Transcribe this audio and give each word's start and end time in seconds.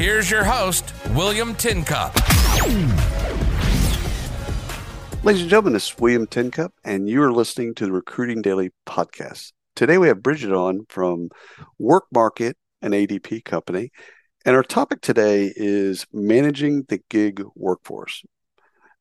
Here's 0.00 0.30
your 0.30 0.44
host, 0.44 0.94
William 1.10 1.54
Tincup. 1.54 2.14
Ladies 5.22 5.42
and 5.42 5.50
gentlemen, 5.50 5.74
this 5.74 5.90
is 5.90 5.98
William 5.98 6.26
Tincup, 6.26 6.72
and 6.82 7.06
you 7.06 7.22
are 7.22 7.30
listening 7.30 7.74
to 7.74 7.84
the 7.84 7.92
Recruiting 7.92 8.40
Daily 8.40 8.70
podcast. 8.86 9.52
Today 9.76 9.98
we 9.98 10.08
have 10.08 10.22
Bridget 10.22 10.54
on 10.54 10.86
from 10.88 11.28
Work 11.78 12.04
Market, 12.14 12.56
an 12.80 12.92
ADP 12.92 13.44
company. 13.44 13.90
And 14.46 14.56
our 14.56 14.62
topic 14.62 15.02
today 15.02 15.52
is 15.54 16.06
managing 16.14 16.84
the 16.88 17.02
gig 17.10 17.42
workforce. 17.54 18.24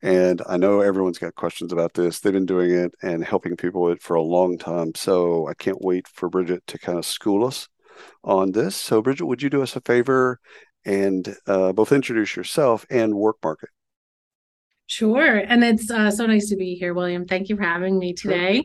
And 0.01 0.41
I 0.49 0.57
know 0.57 0.81
everyone's 0.81 1.17
got 1.17 1.33
questions 1.35 1.71
about 1.71 1.93
this. 1.93 2.19
They've 2.19 2.33
been 2.33 2.45
doing 2.45 2.71
it 2.71 2.91
and 3.01 3.23
helping 3.23 3.55
people 3.55 3.83
with 3.83 3.99
it 3.99 4.03
for 4.03 4.15
a 4.15 4.21
long 4.21 4.57
time. 4.57 4.91
So 4.95 5.47
I 5.47 5.53
can't 5.53 5.81
wait 5.81 6.09
for 6.09 6.27
Bridget 6.27 6.67
to 6.67 6.77
kind 6.77 6.97
of 6.97 7.05
school 7.05 7.45
us 7.45 7.69
on 8.23 8.51
this. 8.51 8.75
So, 8.75 9.01
Bridget, 9.01 9.25
would 9.25 9.41
you 9.41 9.49
do 9.49 9.61
us 9.63 9.77
a 9.77 9.81
favor 9.81 10.39
and 10.85 11.35
uh, 11.47 11.71
both 11.73 11.91
introduce 11.91 12.35
yourself 12.35 12.85
and 12.89 13.15
work 13.15 13.37
market. 13.43 13.69
Sure. 14.87 15.37
And 15.37 15.63
it's 15.63 15.91
uh, 15.91 16.09
so 16.09 16.25
nice 16.25 16.49
to 16.49 16.55
be 16.55 16.73
here, 16.75 16.93
William. 16.93 17.25
Thank 17.25 17.49
you 17.49 17.55
for 17.55 17.63
having 17.63 17.99
me 17.99 18.13
today. 18.13 18.55
Sure. 18.55 18.63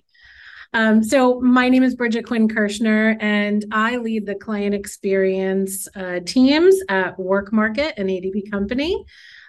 Um, 0.72 1.05
so, 1.05 1.41
my 1.41 1.69
name 1.69 1.84
is 1.84 1.94
Bridget 1.94 2.27
Quinn 2.27 2.48
Kirschner, 2.48 3.16
and 3.20 3.64
I 3.70 3.97
lead 3.97 4.27
the 4.27 4.34
client 4.34 4.75
experience 4.75 5.86
uh, 5.94 6.19
teams 6.25 6.77
at 6.88 7.16
Work 7.16 7.53
Market, 7.53 7.97
an 7.97 8.08
ADP 8.08 8.50
company. 8.50 9.05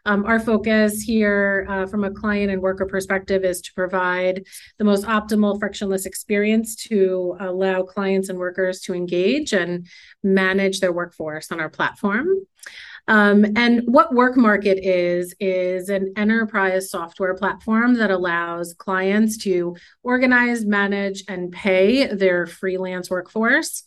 Um, 0.05 0.23
our 0.25 0.39
focus 0.39 1.01
here 1.01 1.65
uh, 1.67 1.87
from 1.87 2.03
a 2.03 2.11
client 2.11 2.51
and 2.51 2.61
worker 2.61 2.85
perspective 2.85 3.43
is 3.43 3.59
to 3.61 3.73
provide 3.73 4.45
the 4.77 4.83
most 4.83 5.05
optimal 5.05 5.59
frictionless 5.59 6.05
experience 6.05 6.75
to 6.87 7.35
allow 7.39 7.81
clients 7.81 8.29
and 8.29 8.37
workers 8.37 8.81
to 8.81 8.93
engage 8.93 9.53
and 9.53 9.87
manage 10.23 10.79
their 10.79 10.93
workforce 10.93 11.51
on 11.51 11.59
our 11.59 11.69
platform. 11.69 12.27
Um, 13.07 13.45
and 13.55 13.83
what 13.85 14.13
Work 14.13 14.35
Market 14.35 14.79
is, 14.83 15.35
is 15.39 15.89
an 15.89 16.13
enterprise 16.17 16.89
software 16.89 17.35
platform 17.35 17.95
that 17.95 18.09
allows 18.09 18.73
clients 18.73 19.37
to 19.39 19.75
organize, 20.03 20.65
manage, 20.65 21.23
and 21.27 21.51
pay 21.51 22.07
their 22.07 22.47
freelance 22.47 23.09
workforce 23.09 23.83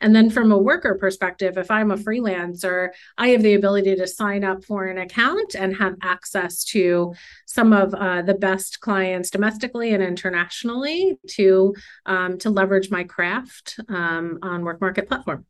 and 0.00 0.14
then 0.14 0.30
from 0.30 0.52
a 0.52 0.58
worker 0.58 0.94
perspective, 0.94 1.58
if 1.58 1.70
I'm 1.70 1.90
a 1.90 1.96
freelancer, 1.96 2.90
I 3.16 3.28
have 3.28 3.42
the 3.42 3.54
ability 3.54 3.96
to 3.96 4.06
sign 4.06 4.44
up 4.44 4.64
for 4.64 4.86
an 4.86 4.98
account 4.98 5.54
and 5.54 5.76
have 5.76 5.96
access 6.02 6.64
to 6.64 7.14
some 7.46 7.72
of 7.72 7.94
uh, 7.94 8.22
the 8.22 8.34
best 8.34 8.80
clients 8.80 9.30
domestically 9.30 9.94
and 9.94 10.02
internationally 10.02 11.18
to 11.30 11.74
um, 12.06 12.38
to 12.38 12.50
leverage 12.50 12.90
my 12.90 13.04
craft 13.04 13.80
um, 13.88 14.38
on 14.42 14.64
Work 14.64 14.80
Market 14.80 15.08
platform. 15.08 15.46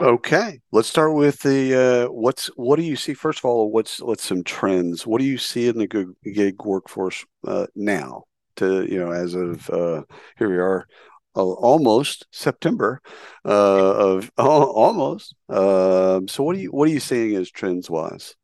Okay, 0.00 0.60
let's 0.72 0.88
start 0.88 1.14
with 1.14 1.40
the 1.42 2.06
uh, 2.08 2.12
what's 2.12 2.46
what 2.56 2.76
do 2.76 2.82
you 2.82 2.96
see? 2.96 3.14
First 3.14 3.38
of 3.40 3.44
all, 3.44 3.70
what's 3.70 4.00
what's 4.00 4.24
some 4.24 4.42
trends? 4.42 5.06
What 5.06 5.20
do 5.20 5.24
you 5.24 5.38
see 5.38 5.68
in 5.68 5.78
the 5.78 6.14
gig 6.24 6.64
workforce 6.64 7.24
uh, 7.46 7.66
now? 7.76 8.24
To 8.56 8.84
you 8.90 8.98
know, 8.98 9.12
as 9.12 9.34
of 9.34 9.68
uh, 9.70 10.02
here 10.36 10.48
we 10.48 10.58
are 10.58 10.86
almost 11.34 12.26
September 12.30 13.00
uh, 13.44 13.50
of 13.94 14.30
almost. 14.38 15.34
Uh, 15.48 16.20
so 16.28 16.42
what 16.42 16.56
are 16.56 16.60
you 16.60 16.70
what 16.70 16.88
are 16.88 16.92
you 16.92 17.00
seeing 17.00 17.36
as 17.36 17.50
trends 17.50 17.90
wise? 17.90 18.34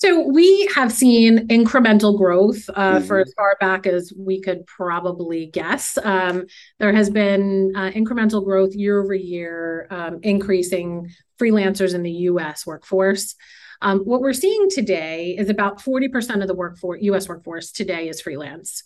So 0.00 0.28
we 0.28 0.70
have 0.76 0.92
seen 0.92 1.48
incremental 1.48 2.16
growth 2.16 2.70
uh, 2.72 2.98
mm-hmm. 2.98 3.06
for 3.06 3.18
as 3.18 3.34
far 3.36 3.56
back 3.58 3.84
as 3.84 4.12
we 4.16 4.40
could 4.40 4.64
probably 4.64 5.46
guess. 5.46 5.98
Um, 6.00 6.46
there 6.78 6.92
has 6.92 7.10
been 7.10 7.72
uh, 7.74 7.90
incremental 7.90 8.44
growth 8.44 8.76
year 8.76 9.02
over 9.02 9.12
year, 9.12 9.88
um, 9.90 10.20
increasing 10.22 11.10
freelancers 11.40 11.94
in 11.94 12.04
the 12.04 12.12
U.S. 12.12 12.64
workforce. 12.64 13.34
Um, 13.82 14.00
what 14.00 14.20
we're 14.20 14.32
seeing 14.32 14.70
today 14.70 15.36
is 15.36 15.48
about 15.48 15.80
40% 15.80 16.42
of 16.42 16.48
the 16.48 16.54
workforce, 16.54 17.02
U.S. 17.02 17.28
workforce 17.28 17.72
today 17.72 18.08
is 18.08 18.20
freelance. 18.20 18.84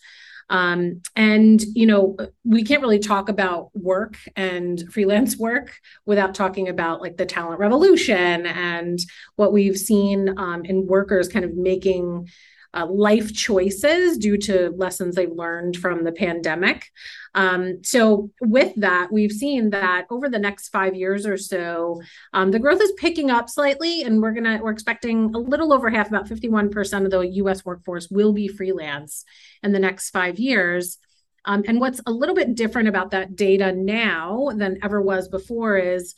Um, 0.50 1.02
and, 1.16 1.60
you 1.74 1.86
know, 1.86 2.16
we 2.44 2.64
can't 2.64 2.82
really 2.82 2.98
talk 2.98 3.28
about 3.28 3.70
work 3.74 4.16
and 4.36 4.82
freelance 4.92 5.36
work 5.36 5.72
without 6.06 6.34
talking 6.34 6.68
about 6.68 7.00
like 7.00 7.16
the 7.16 7.26
talent 7.26 7.60
revolution 7.60 8.46
and 8.46 8.98
what 9.36 9.52
we've 9.52 9.78
seen 9.78 10.38
um, 10.38 10.64
in 10.64 10.86
workers 10.86 11.28
kind 11.28 11.44
of 11.44 11.54
making 11.54 12.28
uh, 12.74 12.86
life 12.86 13.32
choices 13.32 14.16
due 14.18 14.36
to 14.36 14.70
lessons 14.76 15.14
they've 15.14 15.30
learned 15.30 15.76
from 15.76 16.04
the 16.04 16.12
pandemic. 16.12 16.90
Um, 17.34 17.82
so, 17.82 18.30
with 18.40 18.74
that, 18.76 19.12
we've 19.12 19.32
seen 19.32 19.70
that 19.70 20.06
over 20.10 20.28
the 20.28 20.38
next 20.38 20.68
five 20.68 20.94
years 20.94 21.26
or 21.26 21.36
so, 21.36 22.02
um, 22.32 22.50
the 22.50 22.58
growth 22.58 22.80
is 22.80 22.92
picking 22.92 23.30
up 23.30 23.48
slightly, 23.48 24.02
and 24.02 24.20
we're 24.20 24.32
gonna 24.32 24.60
we're 24.62 24.70
expecting 24.70 25.34
a 25.34 25.38
little 25.38 25.72
over 25.72 25.90
half, 25.90 26.08
about 26.08 26.28
fifty 26.28 26.48
one 26.48 26.70
percent 26.70 27.04
of 27.04 27.10
the 27.10 27.20
U.S. 27.20 27.64
workforce 27.64 28.08
will 28.10 28.32
be 28.32 28.48
freelance 28.48 29.24
in 29.62 29.72
the 29.72 29.78
next 29.78 30.10
five 30.10 30.38
years. 30.38 30.98
Um, 31.44 31.64
and 31.66 31.80
what's 31.80 32.00
a 32.06 32.12
little 32.12 32.34
bit 32.34 32.54
different 32.54 32.88
about 32.88 33.10
that 33.10 33.34
data 33.34 33.72
now 33.72 34.50
than 34.54 34.78
ever 34.82 35.02
was 35.02 35.28
before 35.28 35.76
is 35.76 36.14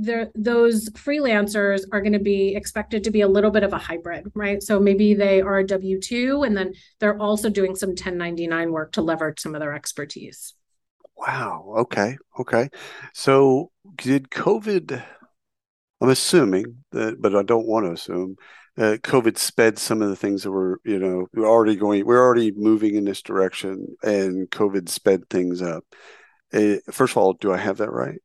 those 0.00 0.88
freelancers 0.90 1.82
are 1.92 2.00
going 2.00 2.14
to 2.14 2.18
be 2.18 2.54
expected 2.56 3.04
to 3.04 3.10
be 3.10 3.20
a 3.20 3.28
little 3.28 3.50
bit 3.50 3.62
of 3.62 3.72
a 3.72 3.78
hybrid, 3.78 4.30
right? 4.34 4.62
So 4.62 4.80
maybe 4.80 5.14
they 5.14 5.40
are 5.40 5.58
a 5.58 5.66
W 5.66 6.00
2 6.00 6.42
and 6.44 6.56
then 6.56 6.72
they're 6.98 7.18
also 7.18 7.50
doing 7.50 7.76
some 7.76 7.90
1099 7.90 8.72
work 8.72 8.92
to 8.92 9.02
leverage 9.02 9.40
some 9.40 9.54
of 9.54 9.60
their 9.60 9.74
expertise. 9.74 10.54
Wow. 11.16 11.74
Okay. 11.80 12.16
Okay. 12.38 12.70
So 13.12 13.70
did 13.96 14.30
COVID, 14.30 15.02
I'm 16.00 16.08
assuming 16.08 16.84
that, 16.92 17.20
but 17.20 17.36
I 17.36 17.42
don't 17.42 17.66
want 17.66 17.84
to 17.86 17.92
assume, 17.92 18.36
uh, 18.78 18.96
COVID 19.02 19.36
sped 19.36 19.78
some 19.78 20.00
of 20.00 20.08
the 20.08 20.16
things 20.16 20.44
that 20.44 20.50
were, 20.50 20.80
you 20.84 20.98
know, 20.98 21.26
we're 21.34 21.46
already 21.46 21.76
going, 21.76 22.06
we're 22.06 22.24
already 22.24 22.52
moving 22.52 22.94
in 22.94 23.04
this 23.04 23.20
direction 23.20 23.86
and 24.02 24.48
COVID 24.50 24.88
sped 24.88 25.28
things 25.28 25.60
up. 25.60 25.84
Uh, 26.54 26.76
first 26.90 27.12
of 27.12 27.18
all, 27.18 27.34
do 27.34 27.52
I 27.52 27.58
have 27.58 27.76
that 27.78 27.92
right? 27.92 28.18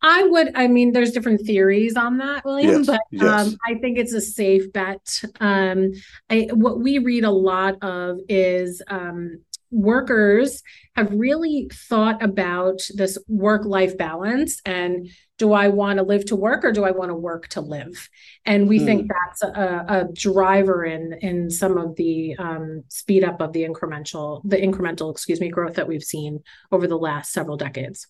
I 0.00 0.22
would, 0.24 0.52
I 0.54 0.68
mean, 0.68 0.92
there's 0.92 1.10
different 1.10 1.44
theories 1.44 1.96
on 1.96 2.18
that, 2.18 2.44
William, 2.44 2.84
yes, 2.84 2.86
but 2.86 3.00
yes. 3.10 3.48
Um, 3.48 3.56
I 3.66 3.74
think 3.74 3.98
it's 3.98 4.12
a 4.12 4.20
safe 4.20 4.72
bet. 4.72 5.22
Um, 5.40 5.92
I, 6.30 6.48
what 6.52 6.80
we 6.80 6.98
read 6.98 7.24
a 7.24 7.30
lot 7.30 7.82
of 7.82 8.18
is 8.28 8.80
um, 8.86 9.40
workers 9.70 10.62
have 10.96 11.12
really 11.12 11.70
thought 11.72 12.22
about 12.22 12.80
this 12.94 13.18
work 13.28 13.64
life 13.64 13.98
balance 13.98 14.60
and 14.64 15.08
do 15.36 15.52
I 15.52 15.68
want 15.68 15.98
to 15.98 16.02
live 16.02 16.24
to 16.26 16.36
work 16.36 16.64
or 16.64 16.72
do 16.72 16.84
I 16.84 16.90
want 16.90 17.10
to 17.10 17.14
work 17.14 17.48
to 17.48 17.60
live? 17.60 18.08
And 18.44 18.68
we 18.68 18.78
hmm. 18.78 18.84
think 18.84 19.10
that's 19.10 19.42
a, 19.42 19.84
a, 19.88 20.12
driver 20.12 20.84
in 20.84 21.12
in 21.20 21.50
some 21.50 21.76
of 21.78 21.94
the 21.96 22.34
um, 22.38 22.84
speed 22.88 23.22
up 23.22 23.40
of 23.40 23.52
the 23.52 23.62
incremental 23.62 24.40
the 24.44 24.56
incremental 24.56 25.12
excuse 25.12 25.40
me 25.40 25.48
growth 25.48 25.74
that 25.74 25.86
we've 25.86 26.02
seen 26.02 26.40
over 26.72 26.86
the 26.86 26.98
last 26.98 27.32
several 27.32 27.56
decades. 27.56 28.08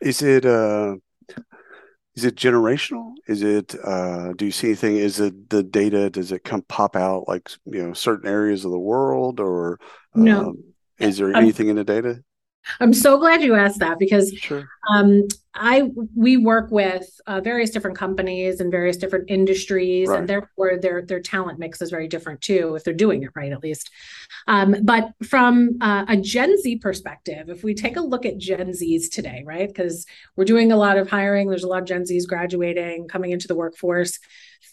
Is 0.00 0.22
it 0.22 0.44
uh 0.44 0.96
is 2.16 2.24
it 2.24 2.34
generational? 2.34 3.12
Is 3.26 3.42
it 3.42 3.74
uh, 3.84 4.32
do 4.34 4.44
you 4.44 4.50
see 4.50 4.68
anything 4.68 4.96
is 4.96 5.20
it 5.20 5.50
the 5.50 5.62
data 5.62 6.10
does 6.10 6.32
it 6.32 6.44
come 6.44 6.62
pop 6.62 6.96
out 6.96 7.28
like 7.28 7.50
you 7.64 7.82
know 7.86 7.92
certain 7.92 8.28
areas 8.28 8.64
of 8.64 8.72
the 8.72 8.78
world 8.78 9.40
or 9.40 9.78
no. 10.14 10.48
um, 10.48 10.64
is 10.98 11.18
there 11.18 11.34
anything 11.34 11.68
in 11.68 11.76
the 11.76 11.84
data 11.84 12.22
I'm 12.78 12.92
so 12.92 13.18
glad 13.18 13.42
you 13.42 13.54
asked 13.54 13.80
that 13.80 13.98
because 13.98 14.32
sure. 14.34 14.68
um, 14.88 15.26
I 15.54 15.90
we 16.14 16.36
work 16.36 16.70
with 16.70 17.08
uh, 17.26 17.40
various 17.40 17.70
different 17.70 17.96
companies 17.96 18.60
and 18.60 18.70
various 18.70 18.96
different 18.96 19.28
industries, 19.28 20.08
right. 20.08 20.20
and 20.20 20.28
therefore 20.28 20.78
their 20.80 21.02
their 21.02 21.20
talent 21.20 21.58
mix 21.58 21.82
is 21.82 21.90
very 21.90 22.06
different 22.06 22.40
too, 22.40 22.74
if 22.76 22.84
they're 22.84 22.94
doing 22.94 23.22
it 23.22 23.30
right, 23.34 23.52
at 23.52 23.62
least. 23.62 23.90
Um, 24.46 24.76
but 24.82 25.10
from 25.24 25.78
uh, 25.80 26.04
a 26.08 26.16
Gen 26.16 26.56
Z 26.60 26.76
perspective, 26.76 27.48
if 27.48 27.64
we 27.64 27.74
take 27.74 27.96
a 27.96 28.02
look 28.02 28.24
at 28.24 28.38
Gen 28.38 28.68
Zs 28.68 29.10
today, 29.10 29.42
right, 29.44 29.68
because 29.68 30.06
we're 30.36 30.44
doing 30.44 30.70
a 30.70 30.76
lot 30.76 30.98
of 30.98 31.10
hiring, 31.10 31.48
there's 31.48 31.64
a 31.64 31.68
lot 31.68 31.82
of 31.82 31.88
Gen 31.88 32.04
Zs 32.04 32.28
graduating, 32.28 33.08
coming 33.08 33.32
into 33.32 33.48
the 33.48 33.56
workforce. 33.56 34.18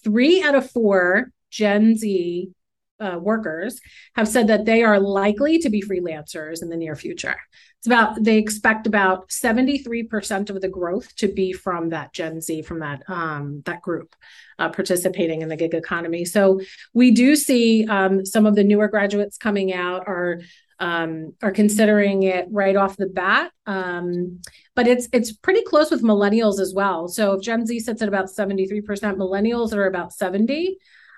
Three 0.03 0.43
out 0.43 0.55
of 0.55 0.69
four 0.69 1.31
Gen 1.49 1.95
Z 1.95 2.51
uh, 2.99 3.17
workers 3.21 3.79
have 4.15 4.27
said 4.27 4.47
that 4.47 4.65
they 4.65 4.83
are 4.83 4.99
likely 4.99 5.59
to 5.59 5.69
be 5.69 5.81
freelancers 5.81 6.61
in 6.61 6.69
the 6.69 6.77
near 6.77 6.95
future. 6.95 7.35
It's 7.79 7.87
about 7.87 8.23
they 8.23 8.37
expect 8.37 8.87
about 8.87 9.29
73% 9.29 10.49
of 10.49 10.61
the 10.61 10.67
growth 10.67 11.15
to 11.17 11.27
be 11.27 11.53
from 11.53 11.89
that 11.89 12.13
Gen 12.13 12.41
Z, 12.41 12.63
from 12.63 12.79
that 12.79 13.03
um, 13.07 13.61
that 13.65 13.81
group 13.81 14.15
uh, 14.57 14.69
participating 14.69 15.41
in 15.41 15.49
the 15.49 15.55
gig 15.55 15.73
economy. 15.73 16.25
So 16.25 16.59
we 16.93 17.11
do 17.11 17.35
see 17.35 17.85
um, 17.87 18.25
some 18.25 18.45
of 18.45 18.55
the 18.55 18.63
newer 18.63 18.87
graduates 18.87 19.37
coming 19.37 19.73
out 19.73 20.07
are 20.07 20.41
um, 20.79 21.33
are 21.41 21.51
considering 21.51 22.23
it 22.23 22.47
right 22.51 22.75
off 22.75 22.97
the 22.97 23.07
bat. 23.07 23.51
Um, 23.65 24.41
but 24.75 24.87
it's 24.87 25.07
it's 25.11 25.31
pretty 25.31 25.63
close 25.63 25.91
with 25.91 26.03
millennials 26.03 26.59
as 26.59 26.73
well. 26.73 27.07
So 27.07 27.33
if 27.33 27.41
Gen 27.41 27.65
Z 27.65 27.79
sits 27.79 28.01
at 28.01 28.07
about 28.07 28.27
73%, 28.27 28.83
millennials 29.15 29.73
are 29.73 29.85
about 29.85 30.13
70. 30.13 30.77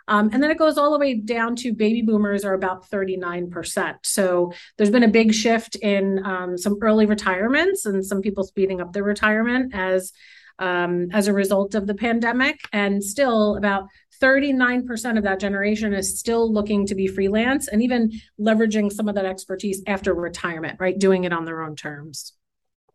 Um, 0.09 0.31
and 0.33 0.41
then 0.41 0.49
it 0.49 0.57
goes 0.57 0.77
all 0.77 0.91
the 0.91 0.97
way 0.99 1.13
down 1.13 1.55
to 1.57 1.71
baby 1.71 2.01
boomers 2.01 2.43
are 2.43 2.55
about 2.55 2.89
39%. 2.89 3.95
So 4.03 4.51
there's 4.75 4.89
been 4.89 5.03
a 5.03 5.07
big 5.07 5.33
shift 5.33 5.75
in 5.75 6.25
um, 6.25 6.57
some 6.57 6.77
early 6.81 7.05
retirements 7.05 7.85
and 7.85 8.03
some 8.03 8.21
people 8.21 8.43
speeding 8.43 8.81
up 8.81 8.91
their 8.91 9.03
retirement 9.03 9.73
as 9.75 10.11
um, 10.57 11.07
as 11.13 11.27
a 11.27 11.33
result 11.33 11.75
of 11.75 11.87
the 11.87 11.93
pandemic. 11.93 12.59
And 12.73 13.01
still 13.03 13.55
about 13.55 13.87
39% 14.21 15.17
of 15.17 15.23
that 15.23 15.39
generation 15.39 15.93
is 15.93 16.19
still 16.19 16.51
looking 16.51 16.85
to 16.87 16.95
be 16.95 17.07
freelance 17.07 17.67
and 17.67 17.81
even 17.81 18.11
leveraging 18.39 18.91
some 18.91 19.07
of 19.07 19.15
that 19.15 19.25
expertise 19.25 19.81
after 19.87 20.13
retirement, 20.13 20.77
right? 20.79 20.97
Doing 20.97 21.23
it 21.23 21.31
on 21.31 21.45
their 21.45 21.61
own 21.61 21.75
terms. 21.75 22.33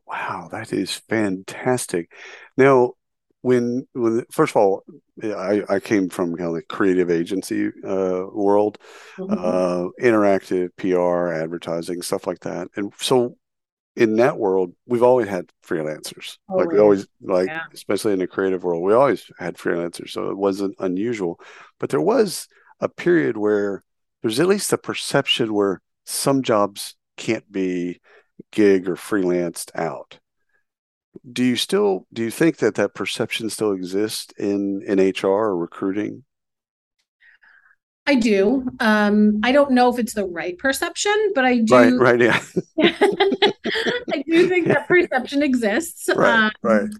Wow, 0.07 0.49
that 0.53 0.73
is 0.73 0.93
fantastic. 1.09 2.13
Now, 2.59 2.93
when 3.45 3.87
when 3.93 4.25
first 4.31 4.53
of 4.53 4.57
all, 4.57 4.85
I, 5.23 5.63
I 5.69 5.79
came 5.79 6.09
from 6.09 6.35
kind 6.35 6.49
of 6.49 6.55
the 6.55 6.63
creative 6.63 7.11
agency 7.11 7.67
uh, 7.87 8.25
world, 8.33 8.79
mm-hmm. 9.19 9.35
uh, 9.37 9.91
interactive 10.01 10.71
PR, 10.79 11.31
advertising, 11.31 12.01
stuff 12.01 12.27
like 12.27 12.41
that, 12.41 12.69
and 12.75 12.91
so 12.99 13.37
in 13.97 14.17
that 14.17 14.39
world, 14.39 14.73
we've 14.87 15.03
always 15.03 15.29
had 15.29 15.51
freelancers. 15.63 16.39
Oh, 16.49 16.57
like 16.57 16.73
we 16.73 16.79
always 16.79 17.07
like, 17.21 17.49
yeah. 17.49 17.65
especially 17.75 18.15
in 18.15 18.19
the 18.19 18.27
creative 18.27 18.65
world, 18.65 18.83
we 18.83 18.95
always 18.95 19.31
had 19.39 19.59
freelancers. 19.59 20.11
So 20.11 20.31
it 20.31 20.39
wasn't 20.39 20.75
unusual. 20.79 21.39
But 21.79 21.91
there 21.91 22.01
was 22.01 22.49
a 22.81 22.89
period 22.89 23.37
where 23.37 23.85
there's 24.23 24.41
at 24.41 24.49
least 24.49 24.73
a 24.73 24.79
perception 24.79 25.53
where 25.53 25.83
some 26.07 26.43
jobs 26.43 26.97
can't 27.19 27.53
be 27.53 28.01
gig 28.53 28.89
or 28.89 28.97
freelanced 28.97 29.71
out. 29.77 30.19
Do 31.31 31.45
you 31.45 31.57
still 31.57 32.07
do 32.13 32.23
you 32.23 32.31
think 32.31 32.59
that 32.59 32.75
that 32.77 32.95
perception 32.95 33.51
still 33.51 33.73
exists 33.73 34.33
in 34.37 34.83
in 34.87 34.99
HR 34.99 35.27
or 35.27 35.57
recruiting? 35.57 36.25
I 38.07 38.17
do. 38.17 38.67
Um, 38.81 39.41
I 39.43 39.53
don't 39.53 39.71
know 39.71 39.91
if 39.91 39.99
it's 39.99 40.13
the 40.13 40.27
right 40.27 40.59
perception, 40.59 41.33
but 41.35 41.47
I 41.47 41.59
do. 41.59 41.99
Right, 41.99 42.21
right, 42.21 42.21
yeah. 42.21 42.43
I 44.13 44.23
do 44.29 44.47
think 44.47 44.69
that 44.69 44.87
perception 44.87 45.43
exists. 45.43 46.11
Right, 46.15 46.45
um, 46.45 46.53
right. 46.63 46.91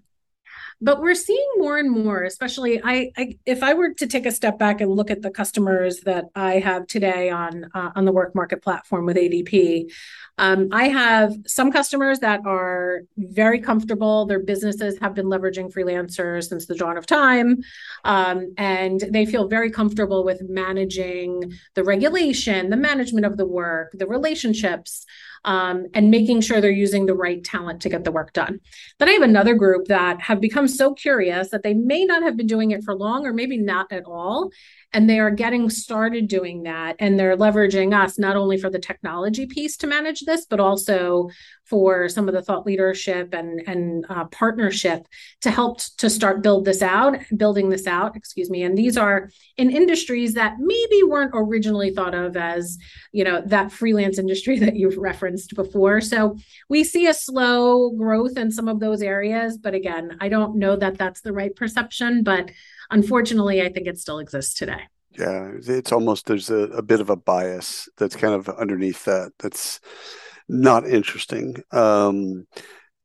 But 0.81 1.01
we're 1.01 1.15
seeing 1.15 1.47
more 1.57 1.77
and 1.77 1.89
more, 1.89 2.23
especially 2.23 2.81
I, 2.83 3.11
I, 3.17 3.37
if 3.45 3.63
I 3.63 3.73
were 3.73 3.93
to 3.93 4.07
take 4.07 4.25
a 4.25 4.31
step 4.31 4.59
back 4.59 4.81
and 4.81 4.91
look 4.91 5.09
at 5.09 5.21
the 5.21 5.31
customers 5.31 6.01
that 6.01 6.25
I 6.35 6.59
have 6.59 6.85
today 6.87 7.29
on 7.29 7.69
uh, 7.73 7.91
on 7.95 8.05
the 8.05 8.11
work 8.11 8.35
market 8.35 8.61
platform 8.61 9.05
with 9.05 9.15
ADP, 9.15 9.89
um, 10.37 10.67
I 10.73 10.89
have 10.89 11.33
some 11.47 11.71
customers 11.71 12.19
that 12.19 12.41
are 12.45 13.03
very 13.17 13.59
comfortable. 13.59 14.25
Their 14.25 14.43
businesses 14.43 14.99
have 14.99 15.15
been 15.15 15.27
leveraging 15.27 15.73
freelancers 15.73 16.49
since 16.49 16.65
the 16.65 16.75
dawn 16.75 16.97
of 16.97 17.05
time, 17.05 17.61
um, 18.03 18.53
and 18.57 18.99
they 19.11 19.25
feel 19.25 19.47
very 19.47 19.71
comfortable 19.71 20.25
with 20.25 20.41
managing 20.41 21.53
the 21.75 21.83
regulation, 21.85 22.69
the 22.69 22.77
management 22.77 23.25
of 23.25 23.37
the 23.37 23.45
work, 23.45 23.91
the 23.93 24.07
relationships 24.07 25.05
um, 25.45 25.85
and 25.93 26.11
making 26.11 26.41
sure 26.41 26.59
they're 26.59 26.71
using 26.71 27.05
the 27.05 27.13
right 27.13 27.43
talent 27.43 27.81
to 27.83 27.89
get 27.89 28.03
the 28.03 28.11
work 28.11 28.33
done. 28.33 28.59
Then 28.99 29.07
I 29.07 29.13
have 29.13 29.21
another 29.21 29.53
group 29.53 29.87
that 29.87 30.19
have 30.21 30.41
become 30.41 30.67
so 30.67 30.93
curious 30.93 31.51
that 31.51 31.63
they 31.63 31.75
may 31.75 32.03
not 32.03 32.23
have 32.23 32.35
been 32.35 32.47
doing 32.47 32.71
it 32.71 32.83
for 32.83 32.95
long 32.95 33.25
or 33.25 33.31
maybe 33.31 33.57
not 33.57 33.91
at 33.91 34.05
all 34.05 34.51
and 34.91 35.09
they 35.09 35.19
are 35.19 35.29
getting 35.29 35.69
started 35.69 36.27
doing 36.27 36.63
that 36.63 36.95
and 36.99 37.19
they're 37.19 37.37
leveraging 37.37 37.93
us 37.93 38.17
not 38.17 38.35
only 38.37 38.57
for 38.57 38.69
the 38.69 38.79
technology 38.79 39.45
piece 39.45 39.77
to 39.77 39.87
manage 39.87 40.21
this 40.21 40.45
but 40.45 40.59
also 40.59 41.29
for 41.65 42.07
some 42.07 42.27
of 42.27 42.33
the 42.33 42.41
thought 42.41 42.65
leadership 42.65 43.33
and 43.33 43.61
and 43.67 44.05
uh, 44.09 44.25
partnership 44.25 45.07
to 45.41 45.51
help 45.51 45.79
t- 45.79 45.85
to 45.97 46.09
start 46.09 46.41
build 46.41 46.65
this 46.65 46.81
out 46.81 47.17
building 47.35 47.69
this 47.69 47.87
out 47.87 48.15
excuse 48.15 48.49
me 48.49 48.63
and 48.63 48.77
these 48.77 48.97
are 48.97 49.29
in 49.57 49.69
industries 49.69 50.33
that 50.33 50.55
maybe 50.59 51.03
weren't 51.03 51.31
originally 51.33 51.91
thought 51.91 52.15
of 52.15 52.37
as 52.37 52.77
you 53.11 53.23
know 53.23 53.41
that 53.45 53.71
freelance 53.71 54.17
industry 54.19 54.59
that 54.65 54.75
you've 54.75 54.97
referenced 54.97 55.55
before 55.55 56.01
so 56.01 56.35
we 56.69 56.83
see 56.83 57.07
a 57.07 57.13
slow 57.13 57.89
growth 57.91 58.37
in 58.37 58.51
some 58.51 58.67
of 58.67 58.79
those 58.79 59.01
areas 59.01 59.57
but 59.57 59.73
again 59.73 60.17
i 60.21 60.29
don't 60.29 60.55
know 60.55 60.75
that 60.75 60.97
that's 60.97 61.21
the 61.21 61.33
right 61.33 61.55
perception 61.55 62.23
but 62.23 62.51
unfortunately, 62.91 63.61
I 63.61 63.69
think 63.69 63.87
it 63.87 63.99
still 63.99 64.19
exists 64.19 64.53
today. 64.53 64.81
Yeah, 65.17 65.51
it's 65.65 65.91
almost 65.91 66.25
there's 66.25 66.49
a, 66.49 66.63
a 66.73 66.81
bit 66.81 66.99
of 66.99 67.09
a 67.09 67.15
bias 67.15 67.87
that's 67.97 68.15
kind 68.15 68.33
of 68.33 68.49
underneath 68.49 69.05
that. 69.05 69.31
That's 69.39 69.79
not 70.47 70.87
interesting. 70.87 71.55
Um, 71.71 72.47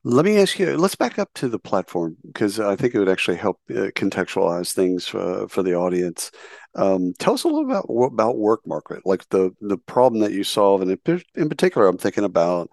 let 0.02 0.24
me 0.24 0.38
ask 0.38 0.58
you. 0.58 0.76
Let's 0.78 0.94
back 0.94 1.18
up 1.18 1.28
to 1.34 1.48
the 1.48 1.58
platform 1.58 2.16
because 2.26 2.58
I 2.58 2.74
think 2.74 2.94
it 2.94 2.98
would 2.98 3.08
actually 3.08 3.36
help 3.36 3.58
uh, 3.70 3.92
contextualize 3.94 4.72
things 4.72 5.14
uh, 5.14 5.46
for 5.48 5.62
the 5.62 5.74
audience. 5.74 6.30
Um, 6.74 7.12
tell 7.18 7.34
us 7.34 7.44
a 7.44 7.48
little 7.48 7.70
about 7.70 7.86
about 8.12 8.38
work 8.38 8.60
market, 8.66 9.04
like 9.04 9.28
the 9.28 9.50
the 9.60 9.76
problem 9.76 10.20
that 10.22 10.32
you 10.32 10.42
solve, 10.42 10.80
and 10.80 10.90
in, 10.90 11.22
in 11.34 11.48
particular, 11.48 11.86
I'm 11.86 11.98
thinking 11.98 12.24
about 12.24 12.70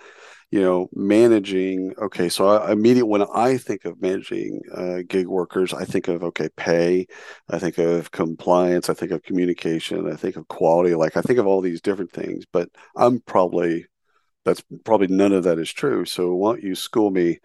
you 0.51 0.61
know, 0.61 0.89
managing. 0.93 1.93
Okay, 2.01 2.29
so 2.29 2.47
I, 2.47 2.71
immediately 2.71 3.09
when 3.09 3.23
I 3.33 3.57
think 3.57 3.85
of 3.85 4.01
managing 4.01 4.61
uh, 4.73 4.99
gig 5.07 5.27
workers, 5.27 5.73
I 5.73 5.83
think 5.85 6.07
of 6.07 6.23
okay, 6.23 6.49
pay, 6.55 7.07
I 7.49 7.59
think 7.59 7.77
of 7.77 8.11
compliance, 8.11 8.89
I 8.89 8.93
think 8.93 9.11
of 9.11 9.23
communication, 9.23 10.11
I 10.11 10.15
think 10.15 10.37
of 10.37 10.47
quality. 10.47 10.95
Like 10.95 11.17
I 11.17 11.21
think 11.21 11.39
of 11.39 11.47
all 11.47 11.61
these 11.61 11.81
different 11.81 12.11
things, 12.11 12.45
but 12.51 12.69
I'm 12.95 13.19
probably 13.21 13.87
that's 14.47 14.63
probably 14.83 15.07
none 15.07 15.33
of 15.33 15.43
that 15.43 15.59
is 15.59 15.71
true. 15.71 16.05
So 16.05 16.33
why 16.33 16.53
don't 16.53 16.63
you 16.63 16.75
school 16.75 17.11
me 17.11 17.39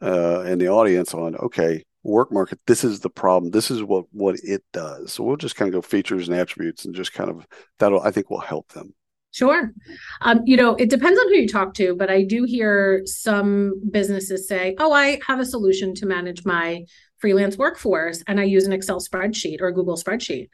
uh, 0.00 0.40
and 0.40 0.60
the 0.60 0.68
audience 0.68 1.12
on 1.14 1.36
okay, 1.36 1.84
work 2.04 2.30
market 2.30 2.60
this 2.66 2.84
is 2.84 3.00
the 3.00 3.08
problem 3.08 3.50
this 3.50 3.70
is 3.70 3.82
what 3.82 4.04
what 4.12 4.36
it 4.44 4.62
does 4.74 5.14
so 5.14 5.24
we'll 5.24 5.36
just 5.36 5.56
kind 5.56 5.70
of 5.70 5.72
go 5.72 5.80
features 5.80 6.28
and 6.28 6.36
attributes 6.36 6.84
and 6.84 6.94
just 6.94 7.14
kind 7.14 7.30
of 7.30 7.46
that'll 7.78 8.02
i 8.02 8.10
think 8.10 8.28
will 8.28 8.40
help 8.40 8.70
them 8.72 8.94
Sure. 9.34 9.72
Um, 10.20 10.42
you 10.44 10.56
know, 10.56 10.76
it 10.76 10.88
depends 10.88 11.18
on 11.18 11.26
who 11.26 11.34
you 11.34 11.48
talk 11.48 11.74
to, 11.74 11.96
but 11.96 12.08
I 12.08 12.22
do 12.22 12.44
hear 12.44 13.02
some 13.04 13.82
businesses 13.90 14.46
say, 14.46 14.76
oh, 14.78 14.92
I 14.92 15.18
have 15.26 15.40
a 15.40 15.44
solution 15.44 15.92
to 15.96 16.06
manage 16.06 16.44
my 16.44 16.84
freelance 17.18 17.58
workforce 17.58 18.22
and 18.28 18.38
I 18.38 18.44
use 18.44 18.64
an 18.64 18.72
Excel 18.72 19.00
spreadsheet 19.00 19.60
or 19.60 19.66
a 19.66 19.74
Google 19.74 19.96
spreadsheet. 19.96 20.50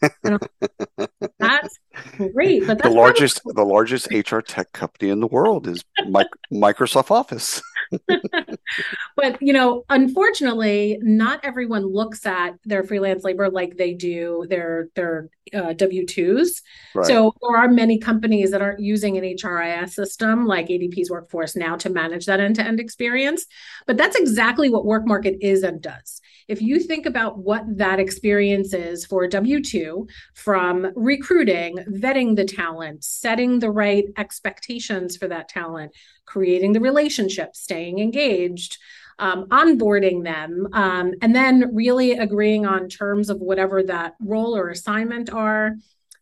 that's 1.38 1.78
great. 2.16 2.66
But 2.66 2.82
the 2.82 2.90
largest 2.90 3.42
probably- 3.42 3.62
the 3.62 3.68
largest 3.68 4.12
HR 4.12 4.40
tech 4.40 4.72
company 4.72 5.10
in 5.10 5.20
the 5.20 5.26
world 5.26 5.66
is 5.66 5.84
Microsoft 6.52 7.10
Office. 7.10 7.62
but 9.16 9.40
you 9.40 9.52
know, 9.52 9.84
unfortunately, 9.88 10.98
not 11.02 11.40
everyone 11.44 11.84
looks 11.84 12.24
at 12.26 12.54
their 12.64 12.84
freelance 12.84 13.24
labor 13.24 13.50
like 13.50 13.76
they 13.76 13.92
do 13.92 14.46
their 14.48 14.88
their 14.94 15.28
uh, 15.54 15.72
W 15.74 16.06
twos. 16.06 16.62
Right. 16.94 17.06
So 17.06 17.34
there 17.42 17.56
are 17.56 17.68
many 17.68 17.98
companies 17.98 18.50
that 18.52 18.62
aren't 18.62 18.80
using 18.80 19.16
an 19.18 19.24
HRIS 19.24 19.90
system 19.90 20.46
like 20.46 20.68
ADP's 20.68 21.10
Workforce 21.10 21.56
now 21.56 21.76
to 21.76 21.90
manage 21.90 22.26
that 22.26 22.40
end 22.40 22.56
to 22.56 22.62
end 22.62 22.80
experience. 22.80 23.46
But 23.86 23.96
that's 23.96 24.16
exactly 24.16 24.70
what 24.70 24.84
Work 24.84 25.06
Market 25.06 25.38
is 25.40 25.62
and 25.62 25.80
does. 25.80 26.20
If 26.48 26.60
you 26.60 26.80
think 26.80 27.06
about 27.06 27.38
what 27.38 27.64
that 27.78 28.00
experience 28.00 28.74
is 28.74 29.06
for 29.06 29.26
W 29.26 29.62
two, 29.62 30.08
from 30.34 30.92
recruiting, 30.94 31.78
vetting 31.88 32.36
the 32.36 32.44
talent, 32.44 33.04
setting 33.04 33.58
the 33.58 33.70
right 33.70 34.04
expectations 34.16 35.16
for 35.16 35.28
that 35.28 35.48
talent, 35.48 35.92
creating 36.26 36.72
the 36.72 36.80
relationship, 36.80 37.54
staying 37.54 37.98
engaged, 37.98 38.78
um, 39.18 39.46
onboarding 39.48 40.24
them, 40.24 40.68
um, 40.72 41.12
and 41.22 41.34
then 41.34 41.74
really 41.74 42.12
agreeing 42.12 42.66
on 42.66 42.88
terms 42.88 43.30
of 43.30 43.40
whatever 43.40 43.82
that 43.82 44.14
role 44.20 44.56
or 44.56 44.70
assignment 44.70 45.30
are, 45.30 45.76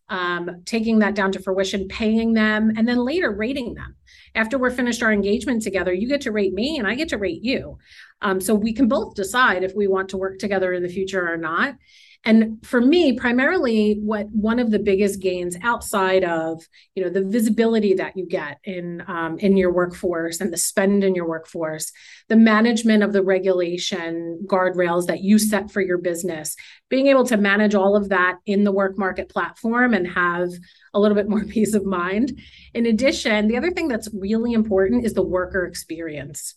um, 0.09 0.61
taking 0.65 0.99
that 0.99 1.15
down 1.15 1.31
to 1.31 1.39
fruition, 1.39 1.87
paying 1.87 2.33
them, 2.33 2.73
and 2.75 2.87
then 2.87 2.97
later 2.97 3.31
rating 3.31 3.73
them. 3.73 3.95
After 4.33 4.57
we're 4.57 4.71
finished 4.71 5.03
our 5.03 5.11
engagement 5.11 5.61
together, 5.61 5.93
you 5.93 6.07
get 6.07 6.21
to 6.21 6.31
rate 6.31 6.53
me 6.53 6.77
and 6.77 6.87
I 6.87 6.95
get 6.95 7.09
to 7.09 7.17
rate 7.17 7.43
you. 7.43 7.77
Um, 8.21 8.39
so 8.39 8.55
we 8.55 8.73
can 8.73 8.87
both 8.87 9.15
decide 9.15 9.63
if 9.63 9.75
we 9.75 9.87
want 9.87 10.09
to 10.09 10.17
work 10.17 10.39
together 10.39 10.73
in 10.73 10.83
the 10.83 10.89
future 10.89 11.31
or 11.31 11.37
not. 11.37 11.75
And 12.23 12.63
for 12.65 12.79
me 12.79 13.13
primarily 13.13 13.97
what 14.01 14.27
one 14.31 14.59
of 14.59 14.69
the 14.69 14.79
biggest 14.79 15.19
gains 15.19 15.57
outside 15.63 16.23
of 16.23 16.61
you 16.95 17.03
know 17.03 17.09
the 17.09 17.23
visibility 17.23 17.93
that 17.95 18.15
you 18.15 18.25
get 18.25 18.59
in 18.63 19.03
um, 19.07 19.39
in 19.39 19.57
your 19.57 19.73
workforce 19.73 20.39
and 20.39 20.53
the 20.53 20.57
spend 20.57 21.03
in 21.03 21.15
your 21.15 21.27
workforce 21.27 21.91
the 22.29 22.35
management 22.35 23.03
of 23.03 23.13
the 23.13 23.23
regulation 23.23 24.39
guardrails 24.45 25.07
that 25.07 25.21
you 25.21 25.39
set 25.39 25.71
for 25.71 25.81
your 25.81 25.97
business 25.97 26.55
being 26.89 27.07
able 27.07 27.25
to 27.25 27.37
manage 27.37 27.73
all 27.73 27.95
of 27.95 28.09
that 28.09 28.37
in 28.45 28.63
the 28.63 28.71
work 28.71 28.97
market 28.97 29.29
platform 29.29 29.93
and 29.93 30.07
have 30.07 30.49
a 30.93 30.99
little 30.99 31.15
bit 31.15 31.29
more 31.29 31.45
peace 31.49 31.73
of 31.73 31.85
mind. 31.85 32.39
In 32.73 32.85
addition 32.85 33.47
the 33.47 33.57
other 33.57 33.71
thing 33.71 33.87
that's 33.87 34.09
really 34.13 34.53
important 34.53 35.05
is 35.05 35.13
the 35.13 35.23
worker 35.23 35.65
experience 35.65 36.55